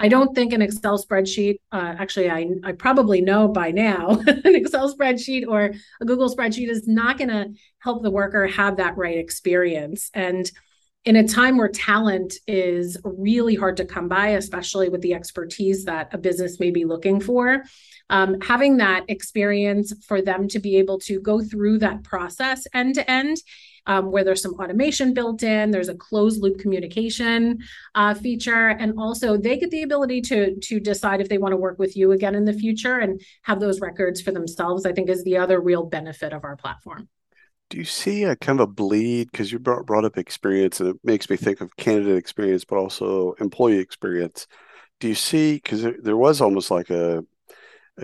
I 0.00 0.08
don't 0.08 0.34
think 0.34 0.54
an 0.54 0.62
Excel 0.62 0.98
spreadsheet, 0.98 1.56
uh, 1.70 1.94
actually, 1.98 2.30
I, 2.30 2.48
I 2.64 2.72
probably 2.72 3.20
know 3.20 3.48
by 3.48 3.70
now, 3.70 4.18
an 4.26 4.56
Excel 4.56 4.92
spreadsheet 4.92 5.46
or 5.46 5.74
a 6.00 6.04
Google 6.06 6.34
spreadsheet 6.34 6.70
is 6.70 6.88
not 6.88 7.18
going 7.18 7.28
to 7.28 7.50
help 7.80 8.02
the 8.02 8.10
worker 8.10 8.46
have 8.46 8.78
that 8.78 8.96
right 8.96 9.18
experience. 9.18 10.10
And 10.14 10.50
in 11.04 11.16
a 11.16 11.28
time 11.28 11.58
where 11.58 11.68
talent 11.68 12.34
is 12.46 12.96
really 13.04 13.54
hard 13.54 13.76
to 13.76 13.84
come 13.84 14.08
by, 14.08 14.28
especially 14.28 14.88
with 14.88 15.02
the 15.02 15.14
expertise 15.14 15.84
that 15.84 16.12
a 16.14 16.18
business 16.18 16.58
may 16.58 16.70
be 16.70 16.86
looking 16.86 17.20
for, 17.20 17.62
um, 18.08 18.40
having 18.40 18.78
that 18.78 19.04
experience 19.08 19.92
for 20.06 20.22
them 20.22 20.48
to 20.48 20.58
be 20.58 20.76
able 20.76 20.98
to 21.00 21.20
go 21.20 21.42
through 21.42 21.78
that 21.78 22.02
process 22.04 22.66
end 22.72 22.94
to 22.94 23.10
end 23.10 23.36
um, 23.86 24.10
where 24.10 24.24
there's 24.24 24.42
some 24.42 24.54
automation 24.54 25.14
built 25.14 25.42
in. 25.42 25.70
There's 25.70 25.88
a 25.88 25.94
closed 25.94 26.42
loop 26.42 26.58
communication 26.58 27.58
uh, 27.94 28.14
feature, 28.14 28.68
and 28.68 28.98
also 28.98 29.36
they 29.36 29.58
get 29.58 29.70
the 29.70 29.82
ability 29.82 30.20
to 30.22 30.58
to 30.58 30.80
decide 30.80 31.20
if 31.20 31.28
they 31.28 31.38
want 31.38 31.52
to 31.52 31.56
work 31.56 31.78
with 31.78 31.96
you 31.96 32.12
again 32.12 32.34
in 32.34 32.44
the 32.44 32.52
future 32.52 32.98
and 32.98 33.20
have 33.42 33.60
those 33.60 33.80
records 33.80 34.20
for 34.20 34.32
themselves. 34.32 34.86
I 34.86 34.92
think 34.92 35.08
is 35.08 35.24
the 35.24 35.36
other 35.36 35.60
real 35.60 35.84
benefit 35.84 36.32
of 36.32 36.44
our 36.44 36.56
platform. 36.56 37.08
Do 37.70 37.78
you 37.78 37.84
see 37.84 38.24
a 38.24 38.34
kind 38.34 38.58
of 38.58 38.68
a 38.68 38.72
bleed 38.72 39.30
because 39.30 39.52
you 39.52 39.60
brought, 39.60 39.86
brought 39.86 40.04
up 40.04 40.18
experience 40.18 40.80
and 40.80 40.88
it 40.88 40.96
makes 41.04 41.30
me 41.30 41.36
think 41.36 41.60
of 41.60 41.76
candidate 41.76 42.16
experience, 42.16 42.64
but 42.64 42.78
also 42.78 43.34
employee 43.34 43.78
experience. 43.78 44.48
Do 44.98 45.06
you 45.06 45.14
see 45.14 45.54
because 45.54 45.82
there, 45.82 45.94
there 46.02 46.16
was 46.16 46.40
almost 46.40 46.72
like 46.72 46.90
a 46.90 47.24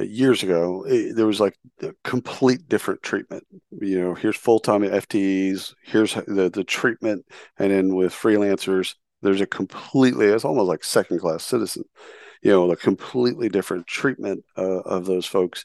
years 0.04 0.42
ago, 0.42 0.84
it, 0.86 1.16
there 1.16 1.26
was 1.26 1.40
like 1.40 1.56
a 1.82 1.92
complete 2.04 2.68
different 2.68 3.02
treatment. 3.02 3.44
You 3.80 4.00
know, 4.00 4.14
here's 4.14 4.36
full 4.36 4.58
time 4.58 4.82
FTEs, 4.82 5.74
here's 5.84 6.14
the 6.14 6.50
the 6.52 6.64
treatment, 6.64 7.24
and 7.58 7.70
then 7.70 7.94
with 7.94 8.12
freelancers, 8.12 8.94
there's 9.22 9.40
a 9.40 9.46
completely 9.46 10.26
it's 10.26 10.44
almost 10.44 10.68
like 10.68 10.84
second 10.84 11.20
class 11.20 11.44
citizen. 11.44 11.84
You 12.42 12.50
know, 12.50 12.70
a 12.70 12.76
completely 12.76 13.48
different 13.48 13.86
treatment 13.86 14.44
uh, 14.56 14.80
of 14.80 15.06
those 15.06 15.26
folks. 15.26 15.64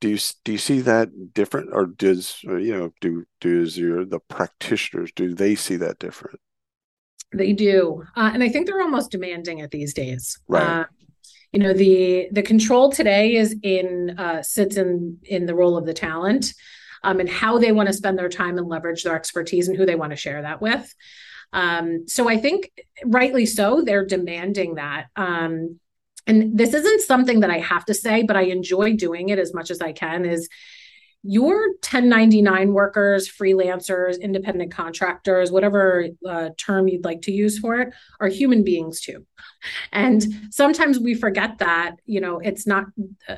Do 0.00 0.08
you 0.08 0.18
do 0.44 0.52
you 0.52 0.58
see 0.58 0.80
that 0.80 1.32
different, 1.32 1.70
or 1.72 1.86
does 1.86 2.40
uh, 2.46 2.56
you 2.56 2.76
know 2.76 2.92
do 3.00 3.24
does 3.40 3.78
your 3.78 4.04
the 4.04 4.20
practitioners 4.20 5.12
do 5.12 5.34
they 5.34 5.54
see 5.54 5.76
that 5.76 5.98
different? 5.98 6.40
They 7.32 7.52
do, 7.52 8.04
uh, 8.16 8.30
and 8.32 8.42
I 8.42 8.48
think 8.48 8.66
they're 8.66 8.80
almost 8.80 9.10
demanding 9.10 9.58
it 9.58 9.70
these 9.70 9.92
days. 9.92 10.38
Right. 10.48 10.62
Uh, 10.62 10.84
you 11.52 11.60
know 11.60 11.72
the 11.72 12.28
the 12.32 12.42
control 12.42 12.92
today 12.92 13.36
is 13.36 13.56
in 13.62 14.14
uh, 14.18 14.42
sits 14.42 14.76
in 14.76 15.18
in 15.24 15.46
the 15.46 15.54
role 15.54 15.76
of 15.76 15.86
the 15.86 15.94
talent 15.94 16.54
um, 17.02 17.20
and 17.20 17.28
how 17.28 17.58
they 17.58 17.72
want 17.72 17.86
to 17.86 17.92
spend 17.92 18.18
their 18.18 18.28
time 18.28 18.58
and 18.58 18.68
leverage 18.68 19.04
their 19.04 19.16
expertise 19.16 19.68
and 19.68 19.76
who 19.76 19.86
they 19.86 19.94
want 19.94 20.10
to 20.10 20.16
share 20.16 20.42
that 20.42 20.60
with. 20.60 20.94
Um, 21.52 22.06
so 22.06 22.28
i 22.28 22.36
think 22.36 22.70
rightly 23.06 23.46
so 23.46 23.82
they're 23.82 24.04
demanding 24.04 24.74
that 24.74 25.06
um, 25.16 25.80
and 26.26 26.58
this 26.58 26.74
isn't 26.74 27.00
something 27.00 27.40
that 27.40 27.50
i 27.50 27.58
have 27.58 27.86
to 27.86 27.94
say 27.94 28.22
but 28.22 28.36
i 28.36 28.42
enjoy 28.42 28.94
doing 28.94 29.30
it 29.30 29.38
as 29.38 29.54
much 29.54 29.70
as 29.70 29.80
i 29.80 29.92
can 29.92 30.26
is 30.26 30.46
your 31.22 31.68
1099 31.68 32.72
workers, 32.72 33.28
freelancers, 33.28 34.20
independent 34.20 34.72
contractors, 34.72 35.50
whatever 35.50 36.06
uh, 36.26 36.50
term 36.56 36.86
you'd 36.86 37.04
like 37.04 37.22
to 37.22 37.32
use 37.32 37.58
for 37.58 37.80
it, 37.80 37.92
are 38.20 38.28
human 38.28 38.62
beings 38.62 39.00
too. 39.00 39.26
And 39.92 40.24
sometimes 40.50 40.98
we 40.98 41.14
forget 41.14 41.58
that, 41.58 41.96
you 42.06 42.20
know, 42.20 42.38
it's 42.38 42.66
not 42.66 42.86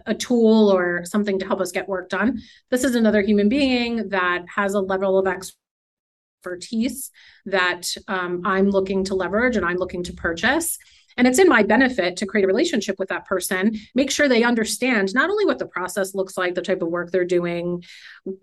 a 0.06 0.14
tool 0.14 0.70
or 0.70 1.04
something 1.04 1.38
to 1.38 1.46
help 1.46 1.60
us 1.60 1.72
get 1.72 1.88
work 1.88 2.10
done. 2.10 2.40
This 2.70 2.84
is 2.84 2.94
another 2.94 3.22
human 3.22 3.48
being 3.48 4.10
that 4.10 4.44
has 4.54 4.74
a 4.74 4.80
level 4.80 5.18
of 5.18 5.26
expertise 5.26 7.10
that 7.46 7.88
um, 8.08 8.42
I'm 8.44 8.68
looking 8.68 9.04
to 9.04 9.14
leverage 9.14 9.56
and 9.56 9.64
I'm 9.64 9.76
looking 9.76 10.02
to 10.04 10.12
purchase. 10.12 10.78
And 11.16 11.26
it's 11.26 11.38
in 11.38 11.48
my 11.48 11.62
benefit 11.62 12.16
to 12.16 12.26
create 12.26 12.44
a 12.44 12.46
relationship 12.46 12.96
with 12.98 13.08
that 13.08 13.26
person, 13.26 13.76
make 13.94 14.10
sure 14.10 14.28
they 14.28 14.44
understand 14.44 15.14
not 15.14 15.30
only 15.30 15.44
what 15.44 15.58
the 15.58 15.66
process 15.66 16.14
looks 16.14 16.36
like, 16.36 16.54
the 16.54 16.62
type 16.62 16.82
of 16.82 16.88
work 16.88 17.10
they're 17.10 17.24
doing, 17.24 17.82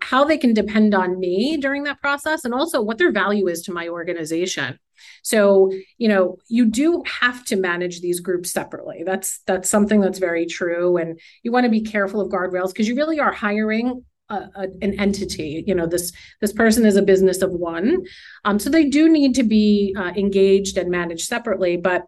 how 0.02 0.24
they 0.24 0.38
can 0.38 0.54
depend 0.54 0.94
on 0.94 1.18
me 1.18 1.56
during 1.56 1.84
that 1.84 2.00
process, 2.00 2.44
and 2.44 2.54
also 2.54 2.82
what 2.82 2.98
their 2.98 3.12
value 3.12 3.48
is 3.48 3.62
to 3.62 3.72
my 3.72 3.88
organization. 3.88 4.78
So, 5.22 5.70
you 5.96 6.08
know, 6.08 6.38
you 6.48 6.66
do 6.66 7.02
have 7.20 7.44
to 7.46 7.56
manage 7.56 8.00
these 8.00 8.20
groups 8.20 8.50
separately. 8.50 9.02
That's 9.04 9.40
that's 9.46 9.68
something 9.68 10.00
that's 10.00 10.18
very 10.18 10.46
true 10.46 10.96
and 10.96 11.20
you 11.42 11.52
want 11.52 11.64
to 11.64 11.70
be 11.70 11.80
careful 11.80 12.20
of 12.20 12.30
guardrails 12.30 12.68
because 12.68 12.88
you 12.88 12.96
really 12.96 13.20
are 13.20 13.32
hiring 13.32 14.04
a, 14.30 14.34
a, 14.34 14.62
an 14.82 14.98
entity 15.00 15.64
you 15.66 15.74
know 15.74 15.86
this 15.86 16.12
this 16.40 16.52
person 16.52 16.84
is 16.84 16.96
a 16.96 17.02
business 17.02 17.40
of 17.42 17.50
one 17.50 18.04
um, 18.44 18.58
so 18.58 18.68
they 18.68 18.84
do 18.84 19.08
need 19.08 19.34
to 19.34 19.42
be 19.42 19.94
uh, 19.98 20.12
engaged 20.16 20.76
and 20.76 20.90
managed 20.90 21.26
separately 21.26 21.76
but 21.76 22.02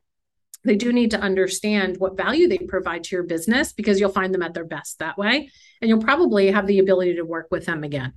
they 0.64 0.76
do 0.76 0.92
need 0.92 1.10
to 1.12 1.20
understand 1.20 1.96
what 1.98 2.16
value 2.16 2.48
they 2.48 2.58
provide 2.58 3.04
to 3.04 3.16
your 3.16 3.22
business 3.22 3.72
because 3.72 3.98
you'll 3.98 4.10
find 4.10 4.34
them 4.34 4.42
at 4.42 4.54
their 4.54 4.64
best 4.64 4.98
that 4.98 5.16
way. 5.16 5.50
And 5.80 5.88
you'll 5.88 6.02
probably 6.02 6.50
have 6.50 6.66
the 6.66 6.78
ability 6.78 7.16
to 7.16 7.22
work 7.22 7.48
with 7.50 7.66
them 7.66 7.84
again. 7.84 8.14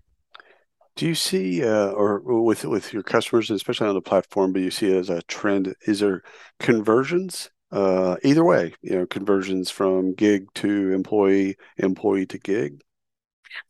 Do 0.96 1.08
you 1.08 1.16
see 1.16 1.64
uh, 1.64 1.90
or 1.90 2.20
with 2.44 2.66
with 2.66 2.94
your 2.94 3.02
customers 3.02 3.50
especially 3.50 3.88
on 3.88 3.96
the 3.96 4.02
platform 4.02 4.54
but 4.54 4.62
you 4.62 4.70
see 4.70 4.96
as 4.96 5.10
a 5.10 5.22
trend? 5.24 5.74
Is 5.88 6.02
there 6.02 6.22
conversions? 6.60 7.50
Uh, 7.72 8.18
either 8.24 8.44
way 8.44 8.76
you 8.84 8.96
know 8.96 9.06
conversions 9.08 9.72
from 9.72 10.14
gig 10.14 10.46
to 10.54 10.92
employee 10.92 11.58
employee 11.78 12.28
to 12.28 12.38
gig? 12.38 12.82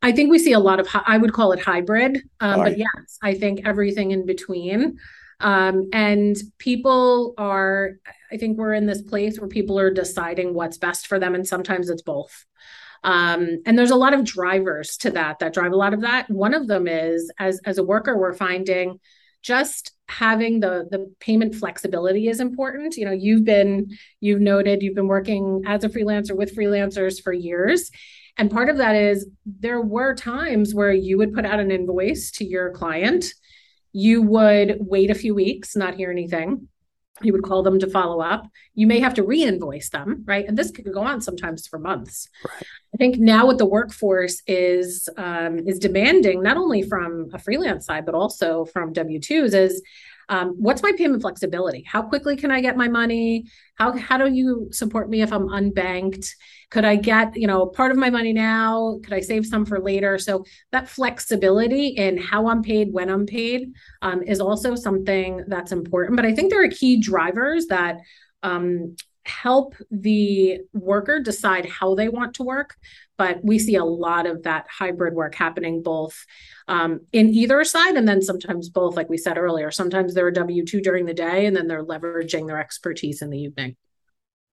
I 0.02 0.12
think 0.12 0.32
we 0.32 0.40
see 0.40 0.52
a 0.52 0.60
lot 0.60 0.82
of 0.82 0.88
i 1.08 1.18
would 1.18 1.32
call 1.32 1.54
it 1.54 1.62
hybrid 1.62 2.22
um, 2.40 2.60
but 2.60 2.78
yes 2.78 3.18
i 3.22 3.34
think 3.34 3.62
everything 3.66 4.12
in 4.12 4.26
between 4.26 4.98
um, 5.44 5.90
and 5.92 6.38
people 6.58 7.34
are, 7.38 7.92
I 8.32 8.38
think 8.38 8.58
we're 8.58 8.74
in 8.74 8.88
this 8.88 9.02
place 9.02 9.40
where 9.40 9.50
people 9.50 9.78
are 9.78 9.94
deciding 9.94 10.54
what's 10.54 10.78
best 10.78 11.06
for 11.08 11.20
them. 11.20 11.36
And 11.36 11.46
sometimes 11.46 11.90
it's 11.90 12.02
both. 12.02 12.46
Um, 13.04 13.62
and 13.66 13.78
there's 13.78 13.92
a 13.92 13.98
lot 13.98 14.14
of 14.14 14.24
drivers 14.24 14.96
to 14.98 15.12
that 15.12 15.40
that 15.40 15.54
drive 15.54 15.74
a 15.74 15.78
lot 15.78 15.94
of 15.94 16.02
that. 16.02 16.30
One 16.30 16.54
of 16.54 16.68
them 16.68 16.88
is 16.88 17.30
as 17.38 17.60
as 17.66 17.78
a 17.78 17.84
worker, 17.84 18.18
we're 18.18 18.34
finding 18.34 19.02
just 19.42 19.92
having 20.08 20.62
the 20.62 20.88
the 20.90 21.14
payment 21.20 21.54
flexibility 21.54 22.30
is 22.30 22.40
important. 22.40 22.96
You 22.96 23.04
know, 23.04 23.12
you've 23.12 23.44
been 23.44 23.90
you've 24.22 24.40
noted 24.40 24.82
you've 24.82 24.96
been 24.96 25.08
working 25.08 25.64
as 25.66 25.84
a 25.84 25.90
freelancer 25.90 26.34
with 26.34 26.56
freelancers 26.56 27.22
for 27.22 27.34
years. 27.34 27.92
And 28.38 28.50
part 28.50 28.70
of 28.70 28.78
that 28.78 28.96
is 28.96 29.28
there 29.46 29.82
were 29.82 30.16
times 30.16 30.74
where 30.74 30.94
you 30.94 31.18
would 31.18 31.34
put 31.34 31.46
out 31.46 31.60
an 31.60 31.72
invoice 31.72 32.32
to 32.32 32.46
your 32.46 32.72
client 32.72 33.26
you 33.94 34.22
would 34.22 34.78
wait 34.80 35.10
a 35.10 35.16
few 35.16 35.34
weeks, 35.34 35.76
not 35.76 35.96
hear 35.96 36.12
anything. 36.12 36.68
You 37.22 37.32
would 37.34 37.44
call 37.44 37.62
them 37.62 37.80
to 37.80 37.88
follow 37.88 38.22
up. 38.22 38.48
You 38.74 38.88
may 38.88 39.00
have 39.00 39.14
to 39.14 39.24
re-invoice 39.24 39.90
them, 39.92 40.24
right? 40.26 40.46
And 40.48 40.58
this 40.58 40.72
could 40.72 40.92
go 40.92 41.04
on 41.04 41.22
sometimes 41.22 41.68
for 41.68 41.78
months. 41.78 42.28
Right. 42.44 42.66
I 42.94 42.98
think 42.98 43.18
now 43.18 43.46
what 43.46 43.60
the 43.60 43.68
workforce 43.68 44.42
is 44.48 45.08
um, 45.16 45.60
is 45.60 45.78
demanding, 45.78 46.42
not 46.42 46.58
only 46.58 46.82
from 46.82 47.30
a 47.32 47.40
freelance 47.40 47.86
side, 47.86 48.06
but 48.06 48.16
also 48.16 48.66
from 48.66 48.94
W 48.94 49.20
twos, 49.20 49.54
is 49.54 49.82
um, 50.34 50.56
what's 50.58 50.82
my 50.82 50.92
payment 50.98 51.22
flexibility? 51.22 51.84
How 51.86 52.02
quickly 52.02 52.36
can 52.36 52.50
I 52.50 52.60
get 52.60 52.76
my 52.76 52.88
money? 52.88 53.46
How 53.76 53.96
how 53.96 54.18
do 54.18 54.34
you 54.34 54.68
support 54.72 55.08
me 55.08 55.22
if 55.22 55.32
I'm 55.32 55.48
unbanked? 55.48 56.28
Could 56.72 56.86
I 56.86 56.96
get 56.96 57.36
you 57.36 57.46
know 57.46 57.68
part 57.68 57.92
of 57.92 57.98
my 57.98 58.10
money 58.10 58.34
now? 58.34 59.00
Could 59.04 59.14
I 59.14 59.20
save 59.20 59.46
some 59.46 59.64
for 59.64 59.80
later? 59.80 60.18
So 60.18 60.44
that 60.72 60.90
flexibility 60.90 61.90
in 61.90 62.18
how 62.18 62.48
I'm 62.48 62.64
paid, 62.64 62.92
when 62.92 63.10
I'm 63.10 63.28
paid, 63.28 63.74
um, 64.02 64.24
is 64.24 64.42
also 64.42 64.74
something 64.74 65.44
that's 65.48 65.72
important. 65.72 66.16
But 66.16 66.26
I 66.26 66.34
think 66.34 66.50
there 66.50 66.64
are 66.64 66.70
key 66.70 67.00
drivers 67.00 67.68
that 67.68 67.98
um, 68.42 68.96
help 69.26 69.76
the 69.90 70.60
worker 70.74 71.20
decide 71.20 71.66
how 71.66 71.96
they 71.96 72.10
want 72.10 72.36
to 72.36 72.44
work 72.44 72.76
but 73.18 73.44
we 73.44 73.60
see 73.60 73.76
a 73.76 73.86
lot 73.86 74.26
of 74.26 74.44
that 74.44 74.66
hybrid 74.70 75.14
work 75.14 75.36
happening 75.36 75.84
both 75.84 76.26
um, 76.68 77.02
in 77.12 77.30
either 77.30 77.64
side 77.64 77.96
and 77.96 78.08
then 78.08 78.22
sometimes 78.22 78.70
both 78.70 78.96
like 78.96 79.10
we 79.10 79.18
said 79.18 79.38
earlier. 79.38 79.72
Sometimes 79.72 80.14
they're 80.14 80.30
a 80.30 80.34
w2 80.34 80.82
during 80.82 81.06
the 81.06 81.14
day 81.14 81.46
and 81.46 81.56
then 81.56 81.68
they're 81.68 81.86
leveraging 81.86 82.48
their 82.48 82.60
expertise 82.60 83.22
in 83.22 83.30
the 83.30 83.40
evening. 83.40 83.76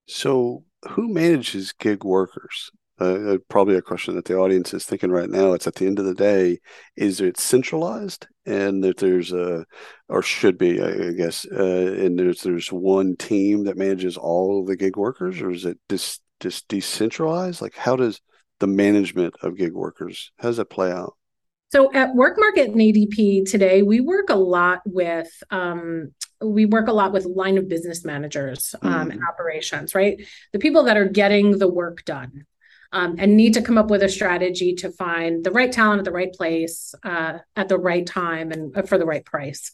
So 0.07 0.65
who 0.91 1.13
manages 1.13 1.73
gig 1.73 2.05
workers 2.05 2.71
uh, 3.01 3.35
uh, 3.35 3.39
probably 3.49 3.77
a 3.77 3.83
question 3.83 4.15
that 4.15 4.27
the 4.27 4.37
audience 4.37 4.75
is 4.75 4.85
thinking 4.85 5.11
right 5.11 5.31
now. 5.31 5.53
It's 5.53 5.67
at 5.67 5.77
the 5.77 5.87
end 5.87 5.99
of 5.99 6.05
the 6.05 6.15
day, 6.15 6.59
is 6.97 7.21
it 7.21 7.41
centralized 7.41 8.27
and 8.45 8.85
that 8.85 8.99
there's 8.99 9.33
a, 9.33 9.65
or 10.09 10.23
should 10.23 10.59
be, 10.59 10.83
I 10.83 11.13
guess, 11.13 11.47
uh, 11.51 11.95
and 11.99 12.19
there's 12.19 12.43
there's 12.43 12.69
one 12.69 13.17
team 13.17 13.65
that 13.65 13.79
manages 13.79 14.17
all 14.17 14.61
of 14.61 14.67
the 14.67 14.77
gig 14.77 14.97
workers, 14.97 15.41
or 15.41 15.51
is 15.51 15.65
it 15.65 15.79
just 15.89 16.21
just 16.41 16.69
decentralized? 16.69 17.63
Like, 17.63 17.77
how 17.77 17.97
does 17.97 18.21
the 18.59 18.67
management 18.67 19.35
of 19.43 19.57
gig 19.57 19.73
workers? 19.73 20.33
How 20.39 20.49
does 20.49 20.59
that 20.59 20.71
play 20.71 20.91
out? 20.91 21.15
So 21.73 21.93
at 21.95 22.15
Work 22.17 22.37
Market 22.39 22.71
and 22.71 22.81
ADP 22.81 23.49
today, 23.49 23.83
we 23.83 24.01
work 24.01 24.29
a 24.29 24.35
lot 24.35 24.81
with 24.85 25.31
um, 25.51 26.13
we 26.43 26.67
work 26.67 26.89
a 26.89 26.93
lot 26.93 27.13
with 27.13 27.25
line 27.25 27.59
of 27.59 27.69
business 27.69 28.05
managers 28.05 28.75
um, 28.83 29.09
mm. 29.09 29.13
and 29.13 29.21
operations, 29.23 29.95
right? 29.95 30.21
The 30.53 30.59
people 30.59 30.83
that 30.85 30.97
are 30.97 31.09
getting 31.09 31.59
the 31.59 31.69
work 31.69 32.05
done 32.05 32.45
um, 32.93 33.17
and 33.19 33.37
need 33.37 33.55
to 33.55 33.63
come 33.63 33.79
up 33.79 33.91
with 33.91 34.03
a 34.03 34.09
strategy 34.09 34.75
to 34.75 34.91
find 34.91 35.45
the 35.45 35.51
right 35.51 35.71
talent 35.71 36.01
at 36.01 36.05
the 36.05 36.13
right 36.13 36.33
place 36.33 36.95
uh, 37.05 37.39
at 37.57 37.69
the 37.69 37.79
right 37.79 38.07
time 38.07 38.51
and 38.51 38.77
uh, 38.77 38.83
for 38.83 38.99
the 38.99 39.07
right 39.07 39.25
price. 39.25 39.71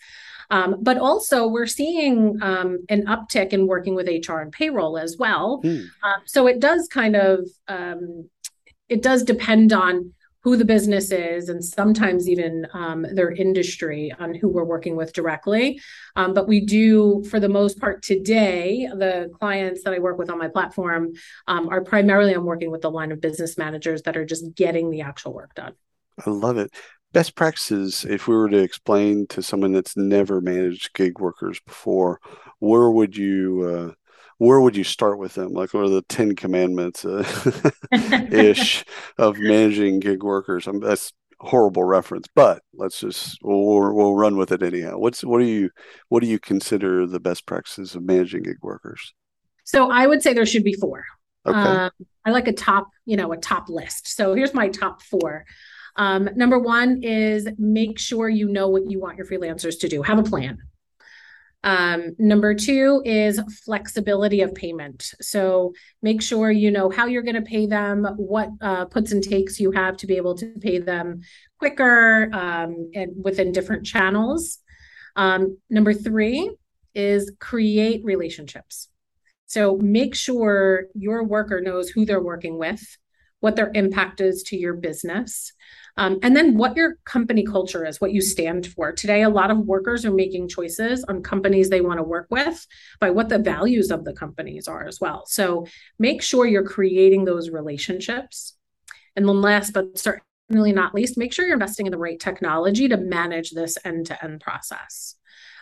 Um, 0.51 0.77
but 0.81 0.99
also, 0.99 1.49
we're 1.49 1.67
seeing 1.67 2.39
um, 2.41 2.85
an 2.89 3.07
uptick 3.07 3.53
in 3.53 3.67
working 3.67 3.95
with 3.95 4.07
HR 4.07 4.39
and 4.39 4.53
payroll 4.53 4.97
as 4.97 5.17
well. 5.19 5.61
Mm. 5.65 5.87
Uh, 6.03 6.19
so 6.25 6.47
it 6.47 6.61
does 6.61 6.87
kind 6.89 7.17
of 7.17 7.49
um, 7.69 8.29
it 8.89 9.03
does 9.03 9.25
depend 9.25 9.73
on 9.73 10.13
who 10.47 10.57
the 10.57 10.65
business 10.65 11.11
is 11.11 11.49
and 11.49 11.63
sometimes 11.65 12.29
even 12.29 12.69
um, 12.73 13.05
their 13.17 13.33
industry 13.33 14.15
on 14.21 14.33
who 14.33 14.49
we're 14.49 14.63
working 14.63 14.95
with 14.95 15.13
directly. 15.13 15.81
Um, 16.15 16.35
but 16.35 16.47
we 16.47 16.61
do, 16.61 17.25
for 17.25 17.41
the 17.41 17.49
most 17.49 17.81
part 17.81 18.05
today, 18.05 18.89
the 18.95 19.29
clients 19.41 19.83
that 19.83 19.93
I 19.93 19.99
work 19.99 20.19
with 20.19 20.31
on 20.31 20.39
my 20.39 20.47
platform 20.47 21.15
um, 21.49 21.69
are 21.69 21.83
primarily 21.83 22.33
I'm 22.33 22.45
working 22.45 22.71
with 22.71 22.83
the 22.83 22.93
line 22.93 23.11
of 23.11 23.21
business 23.21 23.59
managers 23.59 24.03
that 24.03 24.17
are 24.17 24.25
just 24.25 24.55
getting 24.55 24.91
the 24.91 25.01
actual 25.01 25.35
work 25.35 25.53
done. 25.57 25.73
I 26.25 26.31
love 26.31 26.59
it. 26.59 26.73
Best 27.13 27.35
practices, 27.35 28.07
if 28.09 28.29
we 28.29 28.37
were 28.37 28.49
to 28.49 28.59
explain 28.59 29.27
to 29.31 29.43
someone 29.43 29.73
that's 29.73 29.97
never 29.97 30.41
managed 30.41 30.95
gig 30.95 31.19
workers 31.19 31.59
before, 31.67 32.21
where 32.61 32.89
would 32.89 33.17
you 33.17 33.63
uh, 33.69 33.95
where 34.39 34.61
would 34.61 34.77
you 34.77 34.85
start 34.85 35.19
with 35.19 35.35
them? 35.35 35.53
Like, 35.53 35.73
what 35.73 35.85
are 35.85 35.89
the 35.89 36.03
Ten 36.03 36.35
Commandments 36.35 37.05
uh, 37.05 37.25
ish 38.31 38.85
of 39.19 39.39
managing 39.39 40.01
gig 40.01 40.23
workers? 40.23 40.69
I 40.69 40.73
mean, 40.73 40.81
that's 40.81 41.13
horrible 41.41 41.85
reference, 41.85 42.27
but 42.35 42.63
let's 42.75 43.01
just 43.01 43.39
we'll, 43.43 43.95
we'll 43.95 44.15
run 44.15 44.37
with 44.37 44.53
it 44.53 44.63
anyhow. 44.63 44.99
What's 44.99 45.25
what 45.25 45.39
do 45.39 45.45
you 45.45 45.71
what 46.09 46.21
do 46.21 46.27
you 46.27 46.39
consider 46.39 47.07
the 47.07 47.21
best 47.21 47.47
practices 47.47 47.95
of 47.95 48.03
managing 48.03 48.43
gig 48.43 48.59
workers? 48.63 49.15
So 49.65 49.91
I 49.91 50.07
would 50.07 50.23
say 50.23 50.33
there 50.33 50.47
should 50.47 50.65
be 50.65 50.75
four. 50.75 51.05
Okay. 51.47 51.59
Um, 51.59 51.91
I 52.25 52.31
like 52.31 52.49
a 52.49 52.53
top, 52.53 52.89
you 53.05 53.17
know, 53.17 53.33
a 53.33 53.37
top 53.37 53.69
list. 53.69 54.09
So 54.17 54.35
here's 54.35 54.55
my 54.55 54.69
top 54.69 55.03
four. 55.03 55.45
Um, 55.97 56.29
number 56.37 56.59
one 56.59 57.03
is 57.03 57.49
make 57.59 57.99
sure 57.99 58.29
you 58.29 58.49
know 58.49 58.69
what 58.69 58.91
you 58.91 59.01
want 59.01 59.17
your 59.17 59.27
freelancers 59.27 59.79
to 59.81 59.89
do. 59.89 60.03
Have 60.03 60.19
a 60.19 60.23
plan. 60.23 60.59
Um, 61.67 62.15
number 62.21 62.55
two 62.55 63.03
is 63.05 63.41
flexibility 63.65 64.41
of 64.43 64.55
payment. 64.55 65.13
So 65.21 65.73
make 66.01 66.23
sure 66.23 66.49
you 66.53 66.71
know 66.71 66.91
how 66.91 67.07
you're 67.07 67.25
going 67.25 67.35
to 67.35 67.43
pay 67.43 67.67
them, 67.67 68.07
what 68.17 68.51
uh, 68.61 68.85
puts 68.85 69.11
and 69.11 69.21
takes 69.21 69.59
you 69.59 69.73
have 69.73 69.97
to 69.97 70.07
be 70.07 70.17
able 70.17 70.37
to 70.37 70.55
pay 70.61 70.79
them 70.79 71.23
quicker 71.59 72.31
um, 72.33 72.91
and 72.95 73.13
within 73.21 73.51
different 73.51 73.85
channels. 73.85 74.59
Um, 75.17 75.59
number 75.69 75.93
three 75.93 76.55
is 76.95 77.33
create 77.41 78.05
relationships. 78.05 78.89
So 79.47 79.77
make 79.77 80.15
sure 80.15 80.87
your 80.95 81.25
worker 81.25 81.61
knows 81.61 81.89
who 81.89 82.05
they're 82.05 82.23
working 82.23 82.59
with, 82.59 82.97
what 83.47 83.55
their 83.55 83.71
impact 83.75 84.21
is 84.21 84.43
to 84.43 84.57
your 84.57 84.75
business, 84.75 85.53
um, 85.97 86.19
and 86.25 86.35
then 86.35 86.59
what 86.59 86.77
your 86.77 86.97
company 87.05 87.45
culture 87.45 87.87
is, 87.87 88.01
what 88.01 88.11
you 88.11 88.21
stand 88.21 88.67
for. 88.67 88.91
Today, 88.91 89.23
a 89.23 89.29
lot 89.29 89.53
of 89.53 89.59
workers 89.59 90.05
are 90.05 90.11
making 90.11 90.49
choices 90.49 91.05
on 91.05 91.23
companies 91.23 91.71
they 91.71 91.81
want 91.81 92.01
to 92.01 92.03
work 92.03 92.27
with 92.29 92.67
by 92.99 93.11
what 93.11 93.29
the 93.29 93.39
values 93.39 93.93
of 93.93 94.05
the 94.05 94.13
companies 94.13 94.67
are 94.67 94.85
as 94.85 95.01
well. 95.01 95.27
So 95.27 95.69
make 95.97 96.23
sure 96.23 96.45
you're 96.45 96.65
creating 96.65 97.25
those 97.25 97.51
relationships. 97.51 98.57
And 99.15 99.29
then 99.29 99.41
last 99.41 99.73
but 99.73 99.97
certainly 99.97 100.73
not 100.73 100.93
least, 100.93 101.17
make 101.17 101.33
sure 101.33 101.45
you're 101.45 101.55
investing 101.55 101.87
in 101.87 101.93
the 101.93 101.99
right 101.99 102.19
technology 102.19 102.89
to 102.89 102.97
manage 102.97 103.53
this 103.53 103.79
end 103.85 104.07
to 104.07 104.25
end 104.25 104.41
process. 104.41 105.15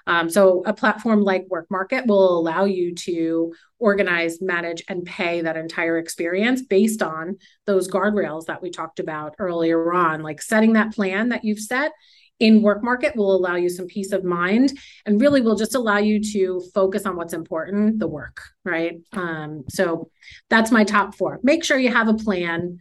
Um, 0.06 0.28
so 0.28 0.62
a 0.66 0.74
platform 0.74 1.22
like 1.22 1.46
Work 1.48 1.66
Market 1.70 2.06
will 2.06 2.38
allow 2.38 2.64
you 2.64 2.94
to 2.94 3.54
organize, 3.78 4.40
manage, 4.40 4.82
and 4.88 5.04
pay 5.04 5.40
that 5.42 5.56
entire 5.56 5.98
experience 5.98 6.62
based 6.62 7.02
on 7.02 7.36
those 7.66 7.88
guardrails 7.88 8.46
that 8.46 8.62
we 8.62 8.70
talked 8.70 9.00
about 9.00 9.34
earlier 9.38 9.92
on. 9.92 10.22
Like 10.22 10.42
setting 10.42 10.74
that 10.74 10.92
plan 10.92 11.30
that 11.30 11.44
you've 11.44 11.58
set 11.58 11.92
in 12.40 12.62
Work 12.62 12.82
Market 12.82 13.16
will 13.16 13.34
allow 13.34 13.56
you 13.56 13.68
some 13.68 13.86
peace 13.86 14.12
of 14.12 14.24
mind 14.24 14.76
and 15.06 15.20
really 15.20 15.40
will 15.40 15.56
just 15.56 15.74
allow 15.74 15.98
you 15.98 16.20
to 16.32 16.62
focus 16.74 17.06
on 17.06 17.16
what's 17.16 17.32
important, 17.32 17.98
the 17.98 18.08
work, 18.08 18.40
right? 18.64 18.96
Um, 19.12 19.64
so 19.68 20.10
that's 20.50 20.70
my 20.70 20.84
top 20.84 21.14
four. 21.14 21.38
Make 21.42 21.64
sure 21.64 21.78
you 21.78 21.92
have 21.92 22.08
a 22.08 22.14
plan. 22.14 22.78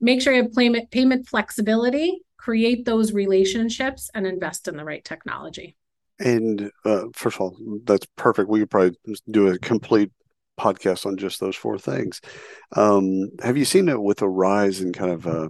Make 0.00 0.20
sure 0.20 0.34
you 0.34 0.42
have 0.42 0.52
payment, 0.52 0.90
payment 0.90 1.28
flexibility, 1.28 2.20
create 2.36 2.84
those 2.84 3.12
relationships, 3.12 4.10
and 4.12 4.26
invest 4.26 4.68
in 4.68 4.76
the 4.76 4.84
right 4.84 5.04
technology. 5.04 5.76
And 6.18 6.70
uh, 6.84 7.04
first 7.14 7.36
of 7.36 7.40
all, 7.42 7.56
that's 7.84 8.06
perfect. 8.16 8.48
We 8.48 8.60
could 8.60 8.70
probably 8.70 8.96
do 9.30 9.48
a 9.48 9.58
complete 9.58 10.10
podcast 10.58 11.06
on 11.06 11.16
just 11.16 11.40
those 11.40 11.56
four 11.56 11.78
things. 11.78 12.20
Um, 12.74 13.30
have 13.42 13.56
you 13.56 13.64
seen 13.64 13.88
it 13.88 14.00
with 14.00 14.22
a 14.22 14.28
rise 14.28 14.80
in 14.80 14.92
kind 14.92 15.10
of 15.10 15.26
uh, 15.26 15.48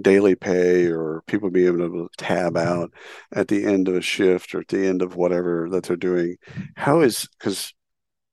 daily 0.00 0.34
pay 0.34 0.86
or 0.86 1.22
people 1.26 1.50
being 1.50 1.66
able 1.66 2.08
to 2.08 2.08
tab 2.16 2.56
out 2.56 2.92
at 3.32 3.48
the 3.48 3.64
end 3.64 3.88
of 3.88 3.96
a 3.96 4.00
shift 4.00 4.54
or 4.54 4.60
at 4.60 4.68
the 4.68 4.86
end 4.86 5.02
of 5.02 5.16
whatever 5.16 5.68
that 5.70 5.84
they're 5.84 5.96
doing? 5.96 6.36
How 6.76 7.00
is 7.00 7.28
because 7.38 7.72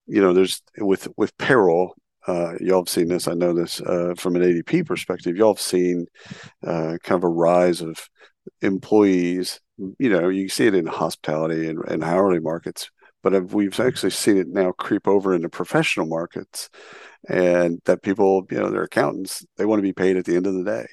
you 0.08 0.22
know 0.22 0.34
there's 0.34 0.62
with 0.78 1.08
with 1.18 1.38
payroll. 1.38 1.96
Uh, 2.28 2.54
y'all 2.60 2.82
have 2.82 2.90
seen 2.90 3.08
this. 3.08 3.28
I 3.28 3.34
know 3.34 3.52
this 3.52 3.82
uh, 3.82 4.14
from 4.16 4.36
an 4.36 4.44
ADP 4.44 4.86
perspective. 4.86 5.36
Y'all 5.36 5.56
have 5.56 5.62
seen 5.62 6.06
uh, 6.64 6.98
kind 7.04 7.18
of 7.18 7.24
a 7.24 7.30
rise 7.30 7.82
of 7.82 8.08
employees 8.62 9.60
you 9.98 10.10
know, 10.10 10.30
you 10.30 10.50
see 10.50 10.68
it 10.68 10.76
in 10.76 10.86
hospitality 10.86 11.68
and, 11.68 11.84
and 11.88 12.04
hourly 12.04 12.40
markets, 12.40 12.90
but 13.24 13.52
we've 13.52 13.80
actually 13.80 14.12
seen 14.12 14.38
it 14.38 14.48
now 14.48 14.72
creep 14.72 15.08
over 15.08 15.34
into 15.34 15.50
professional 15.50 16.06
markets 16.06 16.70
and 17.30 17.82
that 17.86 18.02
people, 18.02 18.46
you 18.50 18.60
know, 18.60 18.70
they're 18.70 18.84
accountants, 18.84 19.46
they 19.58 19.66
want 19.66 19.80
to 19.80 19.84
be 19.84 19.94
paid 19.94 20.18
at 20.18 20.26
the 20.26 20.36
end 20.36 20.48
of 20.48 20.54
the 20.54 20.64
day. 20.64 20.88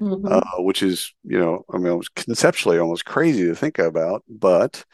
Mm-hmm. 0.00 0.26
Uh, 0.26 0.62
which 0.62 0.82
is, 0.82 1.14
you 1.22 1.38
know, 1.38 1.64
I 1.72 1.78
mean, 1.78 2.02
conceptually 2.16 2.78
almost 2.78 3.04
crazy 3.04 3.46
to 3.46 3.54
think 3.54 3.78
about, 3.78 4.24
but 4.28 4.84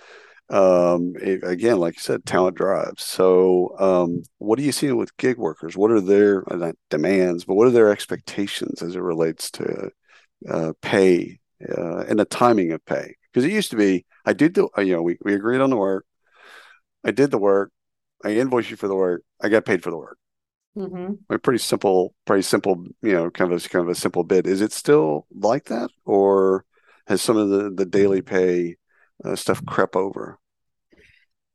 um, 0.50 1.14
it, 1.16 1.42
again, 1.42 1.78
like 1.78 1.96
you 1.96 2.02
said, 2.02 2.26
talent 2.26 2.58
drives. 2.58 3.02
So, 3.04 3.74
um, 3.78 4.22
what 4.36 4.58
are 4.58 4.62
you 4.62 4.72
seeing 4.72 4.98
with 4.98 5.16
gig 5.16 5.38
workers? 5.38 5.74
What 5.74 5.90
are 5.90 6.02
their 6.02 6.44
uh, 6.52 6.56
not 6.56 6.74
demands, 6.90 7.46
but 7.46 7.54
what 7.54 7.66
are 7.66 7.72
their 7.72 7.90
expectations 7.90 8.82
as 8.82 8.94
it 8.94 9.00
relates 9.00 9.50
to 9.52 9.90
uh, 10.46 10.74
pay 10.82 11.39
uh, 11.68 12.04
and 12.08 12.18
the 12.18 12.24
timing 12.24 12.72
of 12.72 12.84
pay? 12.84 13.14
because 13.32 13.44
it 13.44 13.52
used 13.52 13.70
to 13.70 13.76
be 13.76 14.04
I 14.24 14.32
did 14.32 14.54
the 14.54 14.68
you 14.78 14.94
know 14.94 15.02
we, 15.02 15.18
we 15.22 15.34
agreed 15.34 15.60
on 15.60 15.70
the 15.70 15.76
work, 15.76 16.06
I 17.04 17.10
did 17.10 17.30
the 17.30 17.38
work, 17.38 17.72
I 18.24 18.30
invoiced 18.30 18.70
you 18.70 18.76
for 18.76 18.88
the 18.88 18.94
work, 18.94 19.22
I 19.40 19.48
got 19.48 19.64
paid 19.64 19.82
for 19.82 19.90
the 19.90 19.98
work. 19.98 20.18
Mm-hmm. 20.76 21.34
A 21.34 21.38
pretty 21.38 21.58
simple, 21.58 22.14
pretty 22.26 22.42
simple, 22.42 22.84
you 23.02 23.12
know, 23.12 23.28
kind 23.30 23.52
of 23.52 23.64
a, 23.64 23.68
kind 23.68 23.84
of 23.84 23.90
a 23.90 23.94
simple 23.94 24.22
bid. 24.22 24.46
Is 24.46 24.60
it 24.60 24.72
still 24.72 25.26
like 25.34 25.64
that, 25.64 25.90
or 26.04 26.64
has 27.06 27.22
some 27.22 27.36
of 27.36 27.48
the 27.48 27.70
the 27.70 27.86
daily 27.86 28.22
pay 28.22 28.76
uh, 29.24 29.36
stuff 29.36 29.64
crept 29.66 29.96
over? 29.96 30.38